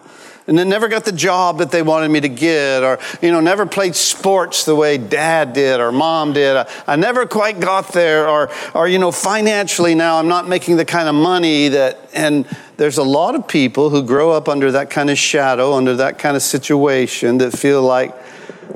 and 0.46 0.58
then 0.58 0.68
never 0.68 0.88
got 0.88 1.04
the 1.06 1.12
job 1.12 1.58
that 1.58 1.70
they 1.70 1.80
wanted 1.80 2.10
me 2.10 2.20
to 2.20 2.28
get, 2.28 2.82
or, 2.82 2.98
you 3.22 3.30
know, 3.30 3.40
never 3.40 3.64
played 3.64 3.94
sports 3.94 4.64
the 4.64 4.74
way 4.74 4.98
dad 4.98 5.54
did 5.54 5.80
or 5.80 5.90
mom 5.90 6.34
did. 6.34 6.56
I, 6.56 6.70
I 6.86 6.96
never 6.96 7.24
quite 7.24 7.60
got 7.60 7.92
there, 7.92 8.28
or, 8.28 8.50
or, 8.74 8.86
you 8.86 8.98
know, 8.98 9.10
financially 9.10 9.94
now 9.94 10.18
I'm 10.18 10.28
not 10.28 10.46
making 10.46 10.76
the 10.76 10.84
kind 10.84 11.08
of 11.08 11.14
money 11.14 11.68
that, 11.68 12.10
and 12.12 12.46
there's 12.76 12.98
a 12.98 13.02
lot 13.02 13.34
of 13.34 13.48
people 13.48 13.88
who 13.88 14.02
grow 14.02 14.32
up 14.32 14.48
under 14.48 14.70
that 14.72 14.90
kind 14.90 15.08
of 15.08 15.16
shadow, 15.16 15.72
under 15.72 15.96
that 15.96 16.18
kind 16.18 16.36
of 16.36 16.42
situation 16.42 17.38
that 17.38 17.52
feel 17.52 17.82
like 17.82 18.14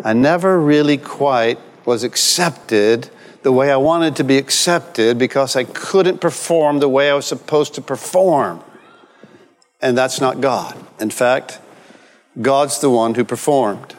I 0.04 0.14
never 0.14 0.58
really 0.58 0.96
quite 0.96 1.58
was 1.84 2.02
accepted 2.02 3.10
the 3.42 3.52
way 3.52 3.70
I 3.70 3.76
wanted 3.76 4.16
to 4.16 4.24
be 4.24 4.36
accepted 4.36 5.18
because 5.18 5.54
I 5.54 5.64
couldn't 5.64 6.20
perform 6.20 6.80
the 6.80 6.88
way 6.88 7.10
I 7.10 7.14
was 7.14 7.26
supposed 7.26 7.74
to 7.74 7.82
perform. 7.82 8.62
And 9.80 9.96
that's 9.96 10.20
not 10.20 10.40
God. 10.40 10.76
In 11.00 11.10
fact, 11.10 11.60
God's 12.40 12.80
the 12.80 12.90
one 12.90 13.14
who 13.14 13.24
performed. 13.24 13.94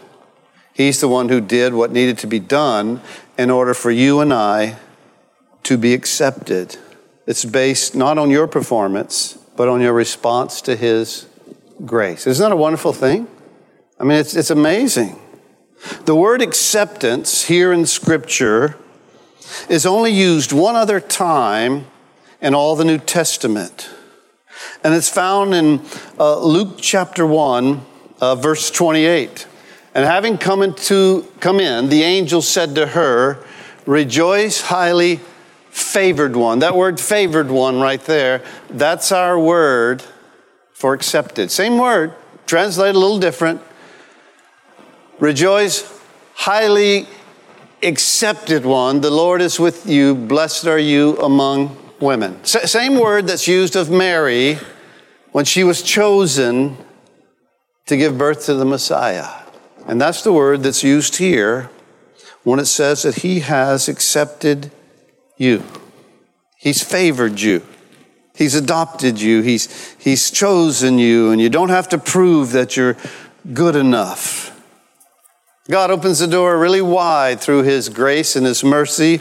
He's 0.73 1.01
the 1.01 1.07
one 1.07 1.29
who 1.29 1.41
did 1.41 1.73
what 1.73 1.91
needed 1.91 2.17
to 2.19 2.27
be 2.27 2.39
done 2.39 3.01
in 3.37 3.49
order 3.49 3.73
for 3.73 3.91
you 3.91 4.19
and 4.19 4.33
I 4.33 4.77
to 5.63 5.77
be 5.77 5.93
accepted. 5.93 6.77
It's 7.25 7.45
based 7.45 7.95
not 7.95 8.17
on 8.17 8.29
your 8.29 8.47
performance, 8.47 9.37
but 9.55 9.67
on 9.67 9.81
your 9.81 9.93
response 9.93 10.61
to 10.61 10.75
His 10.75 11.27
grace. 11.85 12.25
Isn't 12.27 12.43
that 12.43 12.53
a 12.53 12.57
wonderful 12.57 12.93
thing? 12.93 13.27
I 13.99 14.03
mean, 14.03 14.17
it's, 14.17 14.35
it's 14.35 14.49
amazing. 14.49 15.19
The 16.05 16.15
word 16.15 16.41
acceptance 16.41 17.45
here 17.45 17.71
in 17.71 17.85
Scripture 17.85 18.77
is 19.69 19.85
only 19.85 20.11
used 20.11 20.51
one 20.51 20.75
other 20.75 20.99
time 20.99 21.87
in 22.41 22.53
all 22.53 22.75
the 22.75 22.85
New 22.85 22.97
Testament. 22.97 23.89
And 24.83 24.93
it's 24.93 25.09
found 25.09 25.53
in 25.53 25.81
uh, 26.19 26.39
Luke 26.39 26.77
chapter 26.77 27.25
1, 27.25 27.85
uh, 28.21 28.35
verse 28.35 28.71
28. 28.71 29.47
And 29.95 30.05
having 30.05 30.37
come, 30.37 30.61
into, 30.61 31.25
come 31.39 31.59
in, 31.59 31.89
the 31.89 32.03
angel 32.03 32.41
said 32.41 32.75
to 32.75 32.87
her, 32.87 33.43
Rejoice, 33.85 34.61
highly 34.61 35.19
favored 35.69 36.35
one. 36.35 36.59
That 36.59 36.75
word 36.75 36.99
favored 36.99 37.49
one 37.49 37.79
right 37.79 38.01
there, 38.01 38.43
that's 38.69 39.11
our 39.11 39.39
word 39.39 40.03
for 40.71 40.93
accepted. 40.93 41.51
Same 41.51 41.77
word, 41.77 42.13
translated 42.45 42.95
a 42.95 42.99
little 42.99 43.19
different. 43.19 43.61
Rejoice, 45.19 46.01
highly 46.35 47.07
accepted 47.83 48.65
one. 48.65 49.01
The 49.01 49.11
Lord 49.11 49.41
is 49.41 49.59
with 49.59 49.85
you. 49.85 50.15
Blessed 50.15 50.67
are 50.67 50.79
you 50.79 51.17
among 51.17 51.75
women. 52.01 52.39
S- 52.41 52.71
same 52.71 52.99
word 52.99 53.27
that's 53.27 53.47
used 53.47 53.75
of 53.75 53.89
Mary 53.89 54.59
when 55.31 55.45
she 55.45 55.63
was 55.63 55.81
chosen 55.81 56.77
to 57.85 57.97
give 57.97 58.17
birth 58.17 58.45
to 58.45 58.53
the 58.53 58.65
Messiah. 58.65 59.27
And 59.87 59.99
that's 59.99 60.21
the 60.21 60.33
word 60.33 60.63
that's 60.63 60.83
used 60.83 61.17
here 61.17 61.69
when 62.43 62.59
it 62.59 62.65
says 62.65 63.03
that 63.03 63.15
He 63.15 63.39
has 63.41 63.87
accepted 63.87 64.71
you. 65.37 65.63
He's 66.57 66.83
favored 66.83 67.39
you. 67.39 67.65
He's 68.35 68.55
adopted 68.55 69.19
you. 69.19 69.41
He's, 69.41 69.95
he's 69.97 70.31
chosen 70.31 70.97
you, 70.97 71.31
and 71.31 71.41
you 71.41 71.49
don't 71.49 71.69
have 71.69 71.89
to 71.89 71.97
prove 71.97 72.51
that 72.51 72.77
you're 72.77 72.95
good 73.53 73.75
enough. 73.75 74.55
God 75.69 75.91
opens 75.91 76.19
the 76.19 76.27
door 76.27 76.57
really 76.57 76.81
wide 76.81 77.39
through 77.39 77.63
His 77.63 77.89
grace 77.89 78.35
and 78.35 78.45
His 78.45 78.63
mercy. 78.63 79.19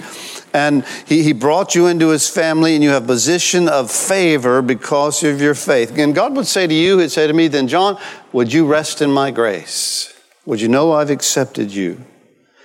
And 0.53 0.85
he, 1.07 1.23
he 1.23 1.33
brought 1.33 1.75
you 1.75 1.87
into 1.87 2.09
His 2.09 2.29
family, 2.29 2.75
and 2.75 2.83
you 2.83 2.91
have 2.91 3.07
position 3.07 3.69
of 3.69 3.91
favor 3.91 4.63
because 4.63 5.23
of 5.23 5.41
your 5.41 5.55
faith. 5.55 5.97
And 5.99 6.15
God 6.15 6.37
would 6.37 6.47
say 6.47 6.67
to 6.67 6.75
you, 6.75 6.99
He'd 6.99 7.11
say 7.11 7.27
to 7.27 7.33
me, 7.33 7.49
then, 7.49 7.69
John, 7.69 7.99
would 8.33 8.53
you 8.53 8.67
rest 8.67 9.03
in 9.03 9.11
my 9.11 9.31
grace? 9.31 10.15
Would 10.47 10.61
you 10.61 10.69
know 10.69 10.93
I've 10.93 11.11
accepted 11.11 11.71
you? 11.71 12.05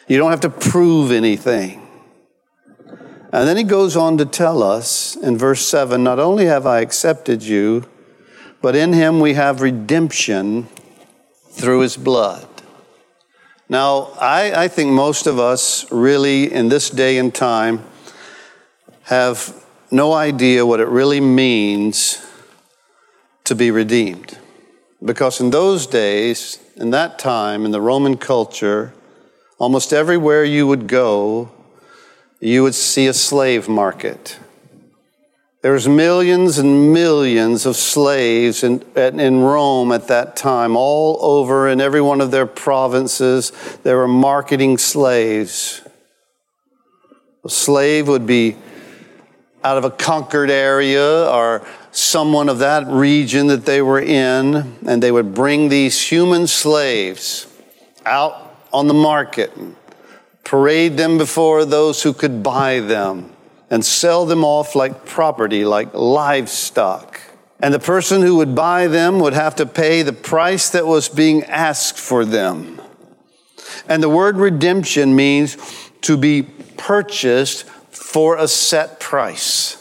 You 0.08 0.18
don't 0.18 0.32
have 0.32 0.42
to 0.42 0.50
prove 0.50 1.12
anything. 1.12 1.82
And 3.34 3.48
then 3.48 3.58
he 3.58 3.64
goes 3.64 3.98
on 3.98 4.20
to 4.20 4.26
tell 4.26 4.62
us 4.62 5.16
in 5.16 5.40
verse 5.40 5.66
7 5.66 6.04
not 6.04 6.20
only 6.20 6.46
have 6.46 6.68
I 6.68 6.82
accepted 6.82 7.42
you, 7.42 7.84
but 8.62 8.76
in 8.76 8.94
him 8.94 9.20
we 9.20 9.34
have 9.34 9.62
redemption 9.62 10.68
through 11.50 11.80
his 11.80 11.98
blood. 11.98 12.48
Now, 13.74 14.12
I, 14.22 14.66
I 14.66 14.68
think 14.68 14.92
most 14.92 15.26
of 15.26 15.40
us 15.40 15.92
really, 15.92 16.54
in 16.54 16.70
this 16.70 16.92
day 16.92 17.18
and 17.18 17.34
time, 17.34 17.84
have 19.06 19.66
no 19.90 20.14
idea 20.14 20.64
what 20.64 20.80
it 20.80 20.88
really 20.90 21.20
means 21.20 22.24
to 23.46 23.56
be 23.56 23.72
redeemed. 23.72 24.38
Because 25.04 25.42
in 25.42 25.50
those 25.50 25.88
days, 25.88 26.60
in 26.76 26.92
that 26.92 27.18
time, 27.18 27.66
in 27.66 27.72
the 27.72 27.82
Roman 27.82 28.16
culture, 28.16 28.94
almost 29.58 29.92
everywhere 29.92 30.44
you 30.44 30.68
would 30.68 30.86
go, 30.86 31.52
you 32.40 32.62
would 32.62 32.76
see 32.76 33.08
a 33.08 33.14
slave 33.14 33.68
market. 33.68 34.38
There's 35.64 35.88
millions 35.88 36.58
and 36.58 36.92
millions 36.92 37.66
of 37.66 37.78
slaves 37.78 38.66
in, 38.66 38.84
in 38.98 39.40
Rome 39.40 39.94
at 39.94 40.10
that 40.10 40.36
time, 40.36 40.76
all 40.76 41.18
over 41.22 41.70
in 41.70 41.80
every 41.80 42.02
one 42.02 42.20
of 42.20 42.32
their 42.32 42.46
provinces. 42.46 43.54
They 43.82 43.94
were 43.94 44.10
marketing 44.10 44.78
slaves. 44.78 45.82
A 47.46 47.50
slave 47.50 48.10
would 48.10 48.28
be 48.28 48.58
out 49.64 49.78
of 49.78 49.86
a 49.86 49.90
conquered 49.90 50.52
area 50.52 51.30
or 51.30 51.66
someone 51.94 52.50
of 52.50 52.60
that 52.60 52.86
region 52.88 53.48
that 53.48 53.66
they 53.66 53.82
were 53.82 54.02
in, 54.02 54.76
and 54.86 55.02
they 55.02 55.14
would 55.14 55.34
bring 55.34 55.70
these 55.70 56.10
human 56.10 56.46
slaves 56.46 57.48
out 58.06 58.54
on 58.74 58.90
the 58.90 58.94
market 58.94 59.56
and 59.56 59.78
parade 60.44 60.98
them 60.98 61.18
before 61.18 61.64
those 61.64 62.04
who 62.04 62.12
could 62.12 62.44
buy 62.44 62.82
them 62.82 63.33
and 63.70 63.86
sell 63.86 64.26
them 64.26 64.44
off 64.44 64.76
like 64.76 65.06
property, 65.06 65.66
like 65.66 65.94
livestock. 65.94 67.20
And 67.60 67.74
the 67.74 67.80
person 67.80 68.22
who 68.22 68.36
would 68.38 68.56
buy 68.56 68.88
them 68.88 69.20
would 69.20 69.34
have 69.34 69.56
to 69.56 69.66
pay 69.66 70.02
the 70.02 70.14
price 70.14 70.70
that 70.70 70.86
was 70.86 71.08
being 71.08 71.44
asked 71.46 71.98
for 71.98 72.26
them. 72.26 72.82
And 73.88 74.04
the 74.04 74.10
word 74.10 74.38
redemption 74.38 75.16
means 75.16 75.58
to 76.02 76.18
be 76.18 76.44
purchased 76.44 77.64
for 77.92 78.38
a 78.38 78.48
set 78.48 79.00
price, 79.00 79.78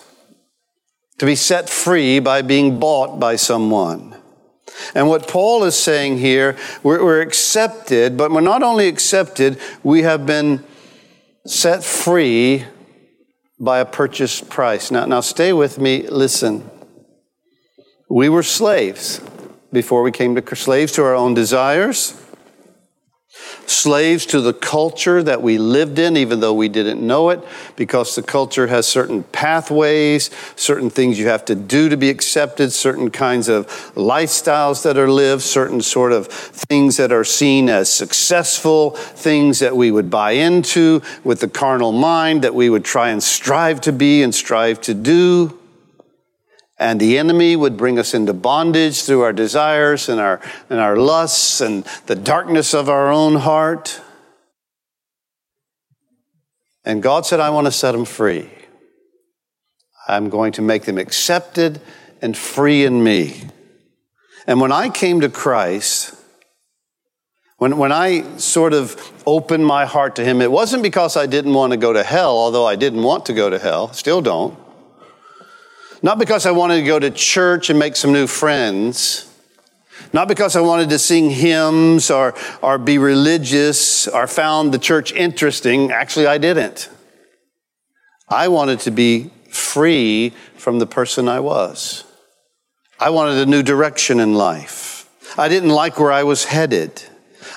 to 1.19 1.27
be 1.27 1.35
set 1.35 1.69
free 1.69 2.21
by 2.21 2.43
being 2.43 2.79
bought 2.79 3.19
by 3.19 3.37
someone. 3.37 4.17
And 4.95 5.09
what 5.09 5.29
Paul 5.29 5.65
is 5.65 5.77
saying 5.77 6.19
here, 6.19 6.57
we're, 6.83 7.05
we're, 7.05 7.21
accepted, 7.21 8.17
but 8.17 8.31
we're 8.31 8.41
not 8.41 8.63
only 8.63 8.89
accepted, 8.89 9.59
we 9.83 10.03
have 10.03 10.25
been 10.27 10.65
set 11.47 11.85
free 11.85 12.65
by 13.63 13.79
a 13.79 13.85
purchase 13.85 14.41
price. 14.41 14.91
Now, 14.91 15.07
now 15.07 15.21
stay 15.21 15.53
with 15.53 15.79
me. 15.79 16.09
Listen. 16.09 16.69
We 18.11 18.29
were 18.29 18.43
slaves 18.43 19.21
before 19.73 20.03
we 20.03 20.11
came 20.11 20.35
to 20.35 20.57
slaves 20.57 20.93
to 20.93 21.05
our 21.05 21.15
own 21.15 21.33
desires, 21.33 22.21
slaves 23.73 24.27
to 24.27 24.41
the 24.41 24.53
culture 24.53 25.23
that 25.23 25.43
we 25.43 25.59
lived 25.59 25.99
in, 25.99 26.17
even 26.17 26.41
though 26.41 26.55
we 26.55 26.69
didn't 26.69 27.05
know 27.05 27.31
it, 27.31 27.41
because 27.77 28.15
the 28.15 28.23
culture 28.23 28.67
has 28.67 28.87
certain 28.87 29.23
pathways, 29.25 30.31
certain 30.57 30.91
things 30.91 31.19
you 31.19 31.29
have 31.29 31.45
to 31.45 31.55
do 31.55 31.89
to 31.89 31.97
be 31.97 32.11
accepted, 32.11 32.73
certain 32.73 33.11
kinds 33.11 33.49
of 33.49 33.67
lifestyles 33.95 34.83
that 34.83 34.97
are 34.97 35.11
lived, 35.11 35.43
certain 35.43 35.81
sort 35.81 36.13
of 36.13 36.27
things 36.27 36.97
that 36.97 37.13
are 37.13 37.25
seen 37.25 37.69
as 37.69 37.93
successful, 37.93 38.91
things 38.91 39.59
that 39.61 39.77
we 39.77 39.91
would 39.91 40.11
buy 40.11 40.33
into 40.33 41.01
with 41.25 41.41
the 41.41 41.49
carnal 41.49 41.93
mind 41.93 42.43
that 42.43 42.55
we 42.55 42.69
would 42.69 42.85
try 42.85 43.09
and 43.09 43.23
strive 43.23 43.81
to 43.81 43.93
be 43.93 44.23
and 44.23 44.35
strive 44.35 44.81
to 44.81 44.95
do 44.95 45.59
and 46.83 46.99
the 46.99 47.17
enemy 47.17 47.55
would 47.55 47.77
bring 47.77 47.97
us 47.97 48.13
into 48.13 48.33
bondage 48.33 49.05
through 49.05 49.21
our 49.21 49.33
desires 49.33 50.09
and 50.09 50.21
our, 50.21 50.41
and 50.69 50.81
our 50.81 50.97
lusts 50.97 51.61
and 51.61 51.85
the 52.07 52.17
darkness 52.17 52.75
of 52.75 52.89
our 52.89 53.13
own 53.13 53.37
heart. 53.37 54.01
And 56.85 57.01
God 57.01 57.25
said, 57.25 57.39
I 57.39 57.51
want 57.51 57.69
to 57.69 57.71
set 57.71 57.93
them 57.93 58.05
free. 58.05 58.51
I'm 60.09 60.29
going 60.29 60.51
to 60.55 60.63
make 60.63 60.83
them 60.83 60.99
accepted 60.99 61.81
and 62.21 62.37
free 62.37 62.85
in 62.85 63.05
me. 63.05 63.45
And 64.49 64.61
when 64.61 64.73
I 64.73 64.89
came 64.89 65.21
to 65.21 65.29
Christ, 65.29 66.17
when, 67.59 67.79
when 67.79 67.93
I 67.93 68.39
sort 68.39 68.73
of 68.73 69.23
opened 69.25 69.65
my 69.65 69.85
heart 69.87 70.17
to 70.17 70.25
Him, 70.25 70.41
it 70.41 70.51
wasn't 70.51 70.83
because 70.83 71.17
I 71.17 71.27
didn't 71.27 71.55
want 71.55 71.71
to 71.71 71.77
go 71.77 71.93
to 71.93 72.03
hell, 72.03 72.37
although 72.37 72.67
I 72.67 72.75
didn't 72.75 73.05
want 73.05 73.27
to 73.27 73.35
go 73.35 73.51
to 73.51 73.61
hell, 73.61 73.93
still 73.93 74.21
don't. 74.21 74.59
Not 76.03 76.19
because 76.19 76.47
I 76.47 76.51
wanted 76.51 76.81
to 76.81 76.87
go 76.87 76.99
to 76.99 77.11
church 77.11 77.71
and 77.71 77.79
make 77.79 77.95
some 77.95 78.13
new 78.13 78.27
friends. 78.27 79.29
Not 80.13 80.27
because 80.27 80.57
I 80.57 80.61
wanted 80.61 80.91
to 80.91 80.99
sing 80.99 81.31
hymns 81.31 82.11
or, 82.11 82.35
or 82.61 82.77
be 82.77 82.99
religious 82.99 84.09
or 84.09 84.27
found 84.27 84.75
the 84.75 84.79
church 84.79 85.13
interesting. 85.13 85.93
Actually, 85.93 86.27
I 86.27 86.39
didn't. 86.39 86.91
I 88.29 88.49
wanted 88.49 88.81
to 88.81 88.91
be 88.91 89.31
free 89.51 90.31
from 90.57 90.81
the 90.81 90.87
person 90.87 91.29
I 91.29 91.41
was. 91.41 92.05
I 92.99 93.11
wanted 93.11 93.39
a 93.39 93.47
new 93.47 93.63
direction 93.63 94.21
in 94.21 94.35
life. 94.35 95.09
I 95.39 95.49
didn't 95.49 95.71
like 95.71 95.99
where 95.99 96.13
I 96.13 96.25
was 96.25 96.45
headed. 96.45 97.03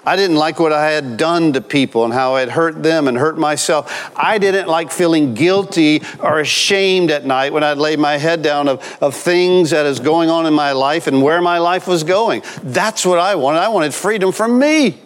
I 0.05 0.15
didn't 0.15 0.35
like 0.35 0.59
what 0.59 0.71
I 0.71 0.91
had 0.91 1.17
done 1.17 1.53
to 1.53 1.61
people 1.61 2.05
and 2.05 2.13
how 2.13 2.35
I 2.35 2.41
had 2.41 2.49
hurt 2.49 2.83
them 2.83 3.07
and 3.07 3.17
hurt 3.17 3.37
myself. 3.37 4.11
I 4.15 4.37
didn't 4.37 4.67
like 4.67 4.91
feeling 4.91 5.33
guilty 5.33 6.03
or 6.19 6.39
ashamed 6.39 7.09
at 7.09 7.25
night 7.25 7.53
when 7.53 7.63
I'd 7.63 7.79
lay 7.79 7.95
my 7.95 8.17
head 8.17 8.43
down 8.43 8.69
of, 8.69 8.97
of 9.01 9.15
things 9.15 9.71
that 9.71 9.87
is 9.87 9.99
going 9.99 10.29
on 10.29 10.45
in 10.45 10.53
my 10.53 10.73
life 10.73 11.07
and 11.07 11.23
where 11.23 11.41
my 11.41 11.57
life 11.57 11.87
was 11.87 12.03
going. 12.03 12.43
That's 12.61 13.03
what 13.05 13.17
I 13.17 13.33
wanted. 13.35 13.59
I 13.59 13.69
wanted 13.69 13.93
freedom 13.95 14.31
from 14.31 14.59
me. 14.59 15.01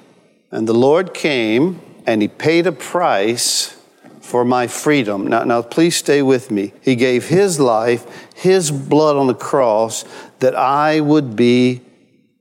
And 0.52 0.68
the 0.68 0.74
Lord 0.74 1.14
came 1.14 1.80
and 2.06 2.22
He 2.22 2.28
paid 2.28 2.68
a 2.68 2.74
price 2.74 3.78
for 4.20 4.44
my 4.44 4.68
freedom. 4.68 5.28
Now, 5.28 5.46
now 5.46 5.62
please 5.62 5.96
stay 5.96 6.22
with 6.22 6.52
me. 6.52 6.74
He 6.82 6.98
gave 6.98 7.30
His 7.30 7.58
life, 7.58 8.28
His 8.36 8.70
blood 8.70 9.16
on 9.16 9.28
the 9.28 9.34
cross, 9.34 10.04
that 10.40 10.56
I 10.56 11.00
would 11.00 11.38
be 11.38 11.82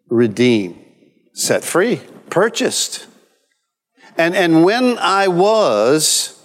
redeemed, 0.08 0.84
set 1.32 1.62
free 1.64 2.00
purchased. 2.30 3.06
And, 4.16 4.34
and 4.34 4.64
when 4.64 4.98
I 4.98 5.28
was, 5.28 6.38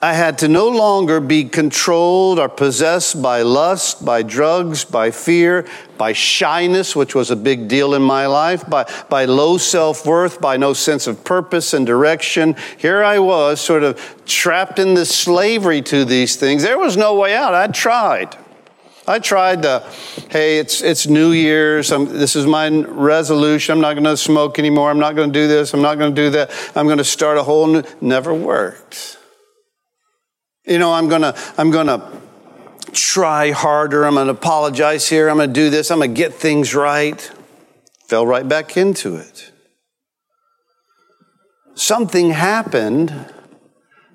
I 0.00 0.12
had 0.12 0.38
to 0.38 0.48
no 0.48 0.68
longer 0.68 1.18
be 1.18 1.44
controlled 1.44 2.38
or 2.38 2.48
possessed 2.48 3.20
by 3.20 3.42
lust, 3.42 4.04
by 4.04 4.22
drugs, 4.22 4.84
by 4.84 5.10
fear, 5.10 5.66
by 5.96 6.12
shyness, 6.12 6.94
which 6.94 7.16
was 7.16 7.32
a 7.32 7.36
big 7.36 7.66
deal 7.66 7.94
in 7.94 8.02
my 8.02 8.26
life, 8.26 8.68
by, 8.70 8.88
by 9.08 9.24
low 9.24 9.56
self 9.58 10.06
worth, 10.06 10.40
by 10.40 10.56
no 10.56 10.72
sense 10.72 11.08
of 11.08 11.24
purpose 11.24 11.74
and 11.74 11.84
direction. 11.84 12.54
Here 12.76 13.02
I 13.02 13.18
was, 13.18 13.60
sort 13.60 13.82
of 13.82 14.24
trapped 14.24 14.78
in 14.78 14.94
this 14.94 15.12
slavery 15.12 15.82
to 15.82 16.04
these 16.04 16.36
things. 16.36 16.62
There 16.62 16.78
was 16.78 16.96
no 16.96 17.16
way 17.16 17.34
out. 17.34 17.54
I'd 17.54 17.74
tried. 17.74 18.36
I 19.08 19.20
tried 19.20 19.62
to, 19.62 19.90
hey, 20.30 20.58
it's, 20.58 20.82
it's 20.82 21.06
New 21.06 21.32
Year's. 21.32 21.90
I'm, 21.90 22.04
this 22.04 22.36
is 22.36 22.44
my 22.44 22.68
resolution. 22.68 23.72
I'm 23.72 23.80
not 23.80 23.94
going 23.94 24.04
to 24.04 24.18
smoke 24.18 24.58
anymore. 24.58 24.90
I'm 24.90 24.98
not 24.98 25.16
going 25.16 25.32
to 25.32 25.32
do 25.32 25.48
this. 25.48 25.72
I'm 25.72 25.80
not 25.80 25.96
going 25.96 26.14
to 26.14 26.22
do 26.22 26.30
that. 26.30 26.50
I'm 26.76 26.84
going 26.84 26.98
to 26.98 27.04
start 27.04 27.38
a 27.38 27.42
whole 27.42 27.66
new, 27.66 27.82
never 28.02 28.34
worked. 28.34 29.16
You 30.66 30.78
know, 30.78 30.92
I'm 30.92 31.08
going 31.08 31.22
to, 31.22 31.34
I'm 31.56 31.70
going 31.70 31.86
to 31.86 32.20
try 32.92 33.50
harder. 33.50 34.04
I'm 34.04 34.12
going 34.12 34.26
to 34.26 34.34
apologize 34.34 35.08
here. 35.08 35.30
I'm 35.30 35.38
going 35.38 35.48
to 35.48 35.54
do 35.54 35.70
this. 35.70 35.90
I'm 35.90 36.00
going 36.00 36.14
to 36.14 36.16
get 36.16 36.34
things 36.34 36.74
right. 36.74 37.18
Fell 38.08 38.26
right 38.26 38.46
back 38.46 38.76
into 38.76 39.16
it. 39.16 39.52
Something 41.74 42.32
happened 42.32 43.32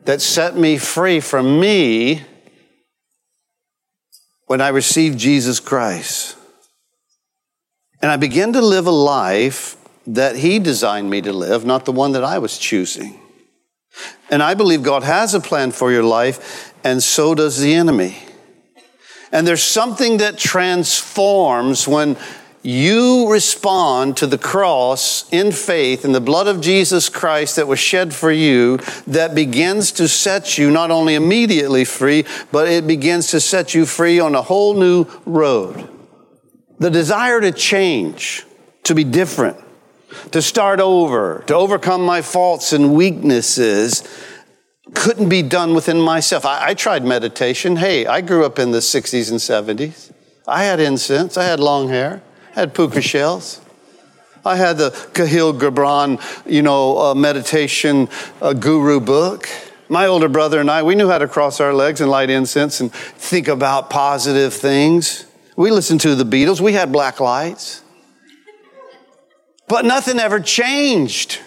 that 0.06 0.22
set 0.22 0.56
me 0.56 0.78
free 0.78 1.20
from 1.20 1.60
me 1.60 2.26
when 4.54 4.62
I 4.62 4.68
received 4.68 5.18
Jesus 5.18 5.60
Christ. 5.60 6.38
And 8.04 8.12
I 8.12 8.18
began 8.18 8.54
to 8.54 8.62
live 8.62 8.86
a 8.86 8.92
life 8.92 9.78
that 10.06 10.36
He 10.36 10.60
designed 10.60 11.10
me 11.10 11.24
to 11.24 11.34
live, 11.34 11.66
not 11.66 11.86
the 11.86 11.92
one 11.92 12.12
that 12.12 12.24
I 12.24 12.38
was 12.38 12.60
choosing. 12.60 13.20
And 14.30 14.44
I 14.44 14.54
believe 14.54 14.84
God 14.84 15.02
has 15.02 15.34
a 15.34 15.40
plan 15.40 15.72
for 15.72 15.92
your 15.92 16.04
life, 16.04 16.72
and 16.84 17.02
so 17.02 17.34
does 17.34 17.60
the 17.60 17.74
enemy. 17.74 18.16
And 19.32 19.48
there's 19.48 19.64
something 19.64 20.18
that 20.18 20.38
transforms 20.38 21.88
when 21.88 22.16
you 22.64 23.30
respond 23.30 24.16
to 24.18 24.26
the 24.26 24.38
cross 24.38 25.30
in 25.32 25.52
faith 25.52 26.06
in 26.06 26.14
the 26.14 26.22
blood 26.22 26.48
of 26.48 26.62
Jesus 26.62 27.10
Christ 27.10 27.58
that 27.58 27.68
was 27.68 27.78
shed 27.78 28.16
for 28.16 28.32
you, 28.32 28.78
that 29.06 29.36
begins 29.36 29.92
to 29.94 30.08
set 30.08 30.58
you 30.58 30.72
not 30.72 30.90
only 30.90 31.16
immediately 31.16 31.84
free, 31.84 32.24
but 32.54 32.70
it 32.70 32.88
begins 32.88 33.28
to 33.32 33.42
set 33.42 33.74
you 33.74 33.86
free 33.86 34.18
on 34.18 34.34
a 34.34 34.42
whole 34.42 34.76
new 34.76 35.06
road. 35.26 35.90
The 36.80 36.90
desire 36.90 37.42
to 37.42 37.52
change, 37.52 38.46
to 38.84 38.96
be 38.96 39.04
different, 39.04 39.58
to 40.32 40.42
start 40.42 40.80
over, 40.80 41.44
to 41.48 41.56
overcome 41.56 42.06
my 42.06 42.22
faults 42.22 42.72
and 42.72 42.94
weaknesses 42.94 44.04
couldn't 44.94 45.28
be 45.28 45.42
done 45.42 45.74
within 45.74 46.00
myself. 46.00 46.46
I, 46.46 46.68
I 46.70 46.74
tried 46.76 47.04
meditation. 47.04 47.76
Hey, 47.76 48.06
I 48.06 48.22
grew 48.22 48.46
up 48.46 48.58
in 48.58 48.72
the 48.72 48.78
60s 48.78 49.32
and 49.32 49.40
70s. 49.80 50.14
I 50.48 50.64
had 50.64 50.80
incense, 50.80 51.36
I 51.36 51.44
had 51.44 51.60
long 51.60 51.90
hair 51.90 52.22
had 52.54 52.74
puka 52.74 53.02
shells. 53.02 53.60
I 54.46 54.58
had 54.58 54.78
the 54.78 54.90
Kahlil 54.90 55.58
Gibran, 55.58 56.22
you 56.46 56.62
know, 56.62 56.98
uh, 56.98 57.16
meditation 57.16 58.10
uh, 58.42 58.54
guru 58.54 59.00
book. 59.00 59.48
My 59.90 60.08
older 60.08 60.28
brother 60.28 60.60
and 60.60 60.70
I, 60.70 60.84
we 60.84 60.96
knew 60.96 61.10
how 61.10 61.18
to 61.18 61.28
cross 61.28 61.60
our 61.60 61.74
legs 61.74 62.02
and 62.02 62.10
light 62.10 62.30
incense 62.30 62.82
and 62.82 62.92
think 62.92 63.48
about 63.48 63.90
positive 63.90 64.54
things. 64.54 65.26
We 65.56 65.72
listened 65.72 66.02
to 66.02 66.16
the 66.16 66.26
Beatles. 66.26 66.60
We 66.60 66.74
had 66.74 66.92
black 66.92 67.20
lights. 67.20 67.82
But 69.68 69.86
nothing 69.86 70.20
ever 70.20 70.40
changed. 70.40 71.40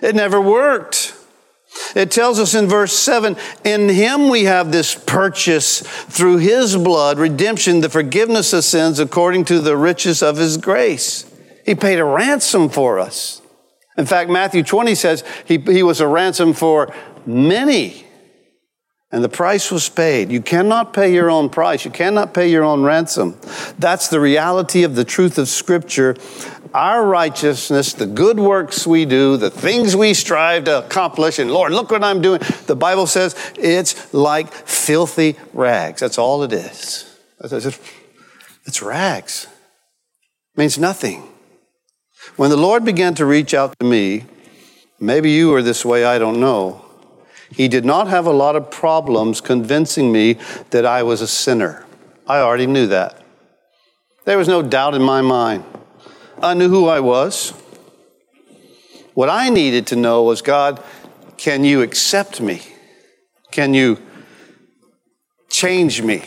It 0.00 0.14
never 0.14 0.40
worked. 0.40 1.16
It 1.94 2.10
tells 2.10 2.38
us 2.38 2.54
in 2.54 2.68
verse 2.68 2.92
7 2.92 3.36
In 3.64 3.88
him 3.88 4.28
we 4.28 4.44
have 4.44 4.72
this 4.72 4.94
purchase 4.94 5.80
through 5.80 6.38
his 6.38 6.76
blood, 6.76 7.18
redemption, 7.18 7.80
the 7.80 7.90
forgiveness 7.90 8.52
of 8.52 8.64
sins 8.64 8.98
according 8.98 9.44
to 9.46 9.60
the 9.60 9.76
riches 9.76 10.22
of 10.22 10.36
his 10.36 10.56
grace. 10.56 11.30
He 11.64 11.74
paid 11.74 11.98
a 11.98 12.04
ransom 12.04 12.68
for 12.68 12.98
us. 12.98 13.42
In 13.96 14.06
fact, 14.06 14.30
Matthew 14.30 14.62
20 14.62 14.94
says 14.94 15.24
he, 15.44 15.58
he 15.58 15.82
was 15.82 16.00
a 16.00 16.06
ransom 16.06 16.54
for 16.54 16.92
many. 17.26 18.06
And 19.10 19.22
the 19.22 19.28
price 19.28 19.70
was 19.70 19.90
paid. 19.90 20.32
You 20.32 20.40
cannot 20.40 20.94
pay 20.94 21.12
your 21.12 21.30
own 21.30 21.50
price. 21.50 21.84
You 21.84 21.90
cannot 21.90 22.32
pay 22.32 22.50
your 22.50 22.64
own 22.64 22.82
ransom. 22.82 23.36
That's 23.78 24.08
the 24.08 24.18
reality 24.18 24.84
of 24.84 24.94
the 24.94 25.04
truth 25.04 25.36
of 25.36 25.48
Scripture 25.48 26.16
our 26.74 27.04
righteousness, 27.06 27.92
the 27.92 28.06
good 28.06 28.38
works 28.38 28.86
we 28.86 29.04
do, 29.04 29.36
the 29.36 29.50
things 29.50 29.94
we 29.94 30.14
strive 30.14 30.64
to 30.64 30.78
accomplish, 30.78 31.38
and 31.38 31.50
Lord, 31.50 31.72
look 31.72 31.90
what 31.90 32.02
I'm 32.02 32.20
doing. 32.20 32.40
The 32.66 32.76
Bible 32.76 33.06
says 33.06 33.34
it's 33.56 34.12
like 34.14 34.52
filthy 34.52 35.36
rags. 35.52 36.00
That's 36.00 36.18
all 36.18 36.42
it 36.42 36.52
is. 36.52 37.18
It's 38.64 38.82
rags. 38.82 39.46
It 40.54 40.58
means 40.58 40.78
nothing. 40.78 41.28
When 42.36 42.50
the 42.50 42.56
Lord 42.56 42.84
began 42.84 43.14
to 43.16 43.26
reach 43.26 43.52
out 43.52 43.74
to 43.80 43.86
me, 43.86 44.24
maybe 45.00 45.30
you 45.30 45.50
were 45.50 45.62
this 45.62 45.84
way, 45.84 46.04
I 46.04 46.18
don't 46.18 46.40
know. 46.40 46.84
He 47.50 47.68
did 47.68 47.84
not 47.84 48.08
have 48.08 48.26
a 48.26 48.32
lot 48.32 48.56
of 48.56 48.70
problems 48.70 49.40
convincing 49.40 50.10
me 50.10 50.38
that 50.70 50.86
I 50.86 51.02
was 51.02 51.20
a 51.20 51.26
sinner. 51.26 51.84
I 52.26 52.38
already 52.38 52.66
knew 52.66 52.86
that. 52.86 53.20
There 54.24 54.38
was 54.38 54.48
no 54.48 54.62
doubt 54.62 54.94
in 54.94 55.02
my 55.02 55.20
mind. 55.20 55.64
I 56.40 56.54
knew 56.54 56.68
who 56.68 56.86
I 56.86 57.00
was. 57.00 57.50
What 59.14 59.28
I 59.28 59.50
needed 59.50 59.88
to 59.88 59.96
know 59.96 60.22
was 60.22 60.42
God, 60.42 60.82
can 61.36 61.64
you 61.64 61.82
accept 61.82 62.40
me? 62.40 62.62
Can 63.50 63.74
you 63.74 63.98
change 65.50 66.02
me? 66.02 66.22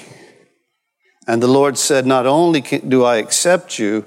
And 1.28 1.42
the 1.42 1.48
Lord 1.48 1.78
said, 1.78 2.06
Not 2.06 2.28
only 2.28 2.62
do 2.62 3.04
I 3.04 3.18
accept 3.18 3.80
you, 3.80 4.06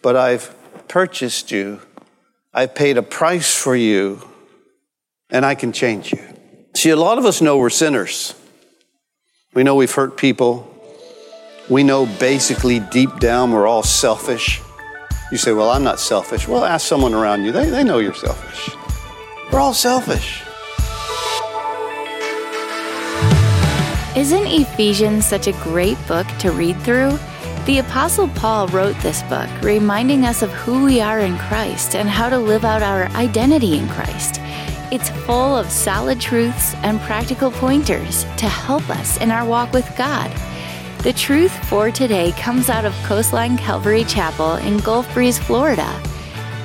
but 0.00 0.16
I've 0.16 0.54
purchased 0.88 1.50
you 1.50 1.80
I've 2.56 2.76
paid 2.76 2.96
a 2.96 3.02
price 3.02 3.52
for 3.52 3.74
you, 3.74 4.22
and 5.28 5.44
I 5.44 5.56
can 5.56 5.72
change 5.72 6.12
you. 6.12 6.20
See, 6.76 6.90
a 6.90 6.96
lot 6.96 7.18
of 7.18 7.24
us 7.24 7.40
know 7.40 7.58
we're 7.58 7.68
sinners. 7.68 8.32
We 9.54 9.64
know 9.64 9.74
we've 9.74 9.92
hurt 9.92 10.16
people. 10.16 10.70
We 11.68 11.82
know 11.82 12.06
basically 12.06 12.78
deep 12.78 13.18
down 13.18 13.50
we're 13.50 13.66
all 13.66 13.82
selfish. 13.82 14.60
You 15.34 15.38
say, 15.38 15.52
Well, 15.52 15.70
I'm 15.70 15.82
not 15.82 15.98
selfish. 15.98 16.46
Well, 16.46 16.64
ask 16.64 16.86
someone 16.86 17.12
around 17.12 17.42
you. 17.42 17.50
They, 17.50 17.68
they 17.68 17.82
know 17.82 17.98
you're 17.98 18.14
selfish. 18.14 18.70
We're 19.50 19.58
all 19.58 19.74
selfish. 19.74 20.44
Isn't 24.16 24.46
Ephesians 24.46 25.26
such 25.26 25.48
a 25.48 25.52
great 25.64 25.98
book 26.06 26.28
to 26.38 26.52
read 26.52 26.80
through? 26.82 27.18
The 27.66 27.80
Apostle 27.80 28.28
Paul 28.28 28.68
wrote 28.68 28.96
this 29.00 29.24
book, 29.24 29.50
reminding 29.60 30.24
us 30.24 30.42
of 30.42 30.52
who 30.52 30.84
we 30.84 31.00
are 31.00 31.18
in 31.18 31.36
Christ 31.36 31.96
and 31.96 32.08
how 32.08 32.28
to 32.28 32.38
live 32.38 32.64
out 32.64 32.84
our 32.84 33.06
identity 33.16 33.76
in 33.76 33.88
Christ. 33.88 34.40
It's 34.92 35.10
full 35.26 35.56
of 35.56 35.68
solid 35.68 36.20
truths 36.20 36.74
and 36.84 37.00
practical 37.00 37.50
pointers 37.50 38.22
to 38.36 38.46
help 38.46 38.88
us 38.88 39.16
in 39.16 39.32
our 39.32 39.44
walk 39.44 39.72
with 39.72 39.92
God. 39.96 40.30
The 41.04 41.12
truth 41.12 41.52
for 41.68 41.90
today 41.90 42.32
comes 42.32 42.70
out 42.70 42.86
of 42.86 42.94
Coastline 43.04 43.58
Calvary 43.58 44.04
Chapel 44.04 44.54
in 44.54 44.78
Gulf 44.78 45.12
Breeze, 45.12 45.38
Florida. 45.38 46.00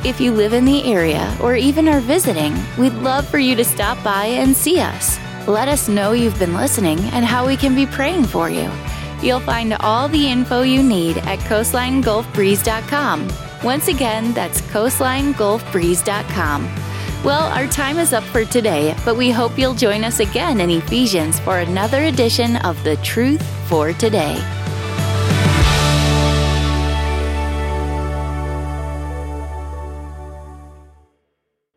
If 0.06 0.22
you 0.22 0.32
live 0.32 0.54
in 0.54 0.64
the 0.64 0.90
area 0.90 1.36
or 1.42 1.58
even 1.58 1.90
are 1.90 2.00
visiting, 2.00 2.56
we'd 2.78 2.94
love 2.94 3.28
for 3.28 3.38
you 3.38 3.54
to 3.58 3.66
stop 3.66 4.02
by 4.02 4.28
and 4.28 4.56
see 4.56 4.80
us. 4.80 5.20
Let 5.46 5.68
us 5.68 5.90
know 5.90 6.14
you've 6.14 6.40
been 6.40 6.54
listening 6.54 7.00
and 7.12 7.26
how 7.26 7.46
we 7.46 7.58
can 7.58 7.76
be 7.76 7.86
praying 7.86 8.28
for 8.28 8.50
you. 8.50 8.72
You'll 9.22 9.42
find 9.42 9.74
all 9.74 10.08
the 10.08 10.32
info 10.32 10.62
you 10.62 10.84
need 10.84 11.18
at 11.18 11.40
coastlinegulfbreeze.com. 11.40 13.28
Once 13.62 13.90
again, 13.90 14.32
that's 14.32 14.62
coastlinegulfbreeze.com. 14.62 16.89
Well, 17.22 17.52
our 17.52 17.68
time 17.68 17.98
is 17.98 18.14
up 18.14 18.24
for 18.24 18.46
today, 18.46 18.96
but 19.04 19.18
we 19.18 19.30
hope 19.30 19.60
you'll 19.60 19.74
join 19.74 20.06
us 20.06 20.22
again 20.22 20.62
in 20.62 20.70
Ephesians 20.70 21.38
for 21.42 21.60
another 21.60 22.04
edition 22.04 22.56
of 22.58 22.82
The 22.86 22.96
Truth 22.98 23.46
for 23.68 23.92
Today. 23.92 24.38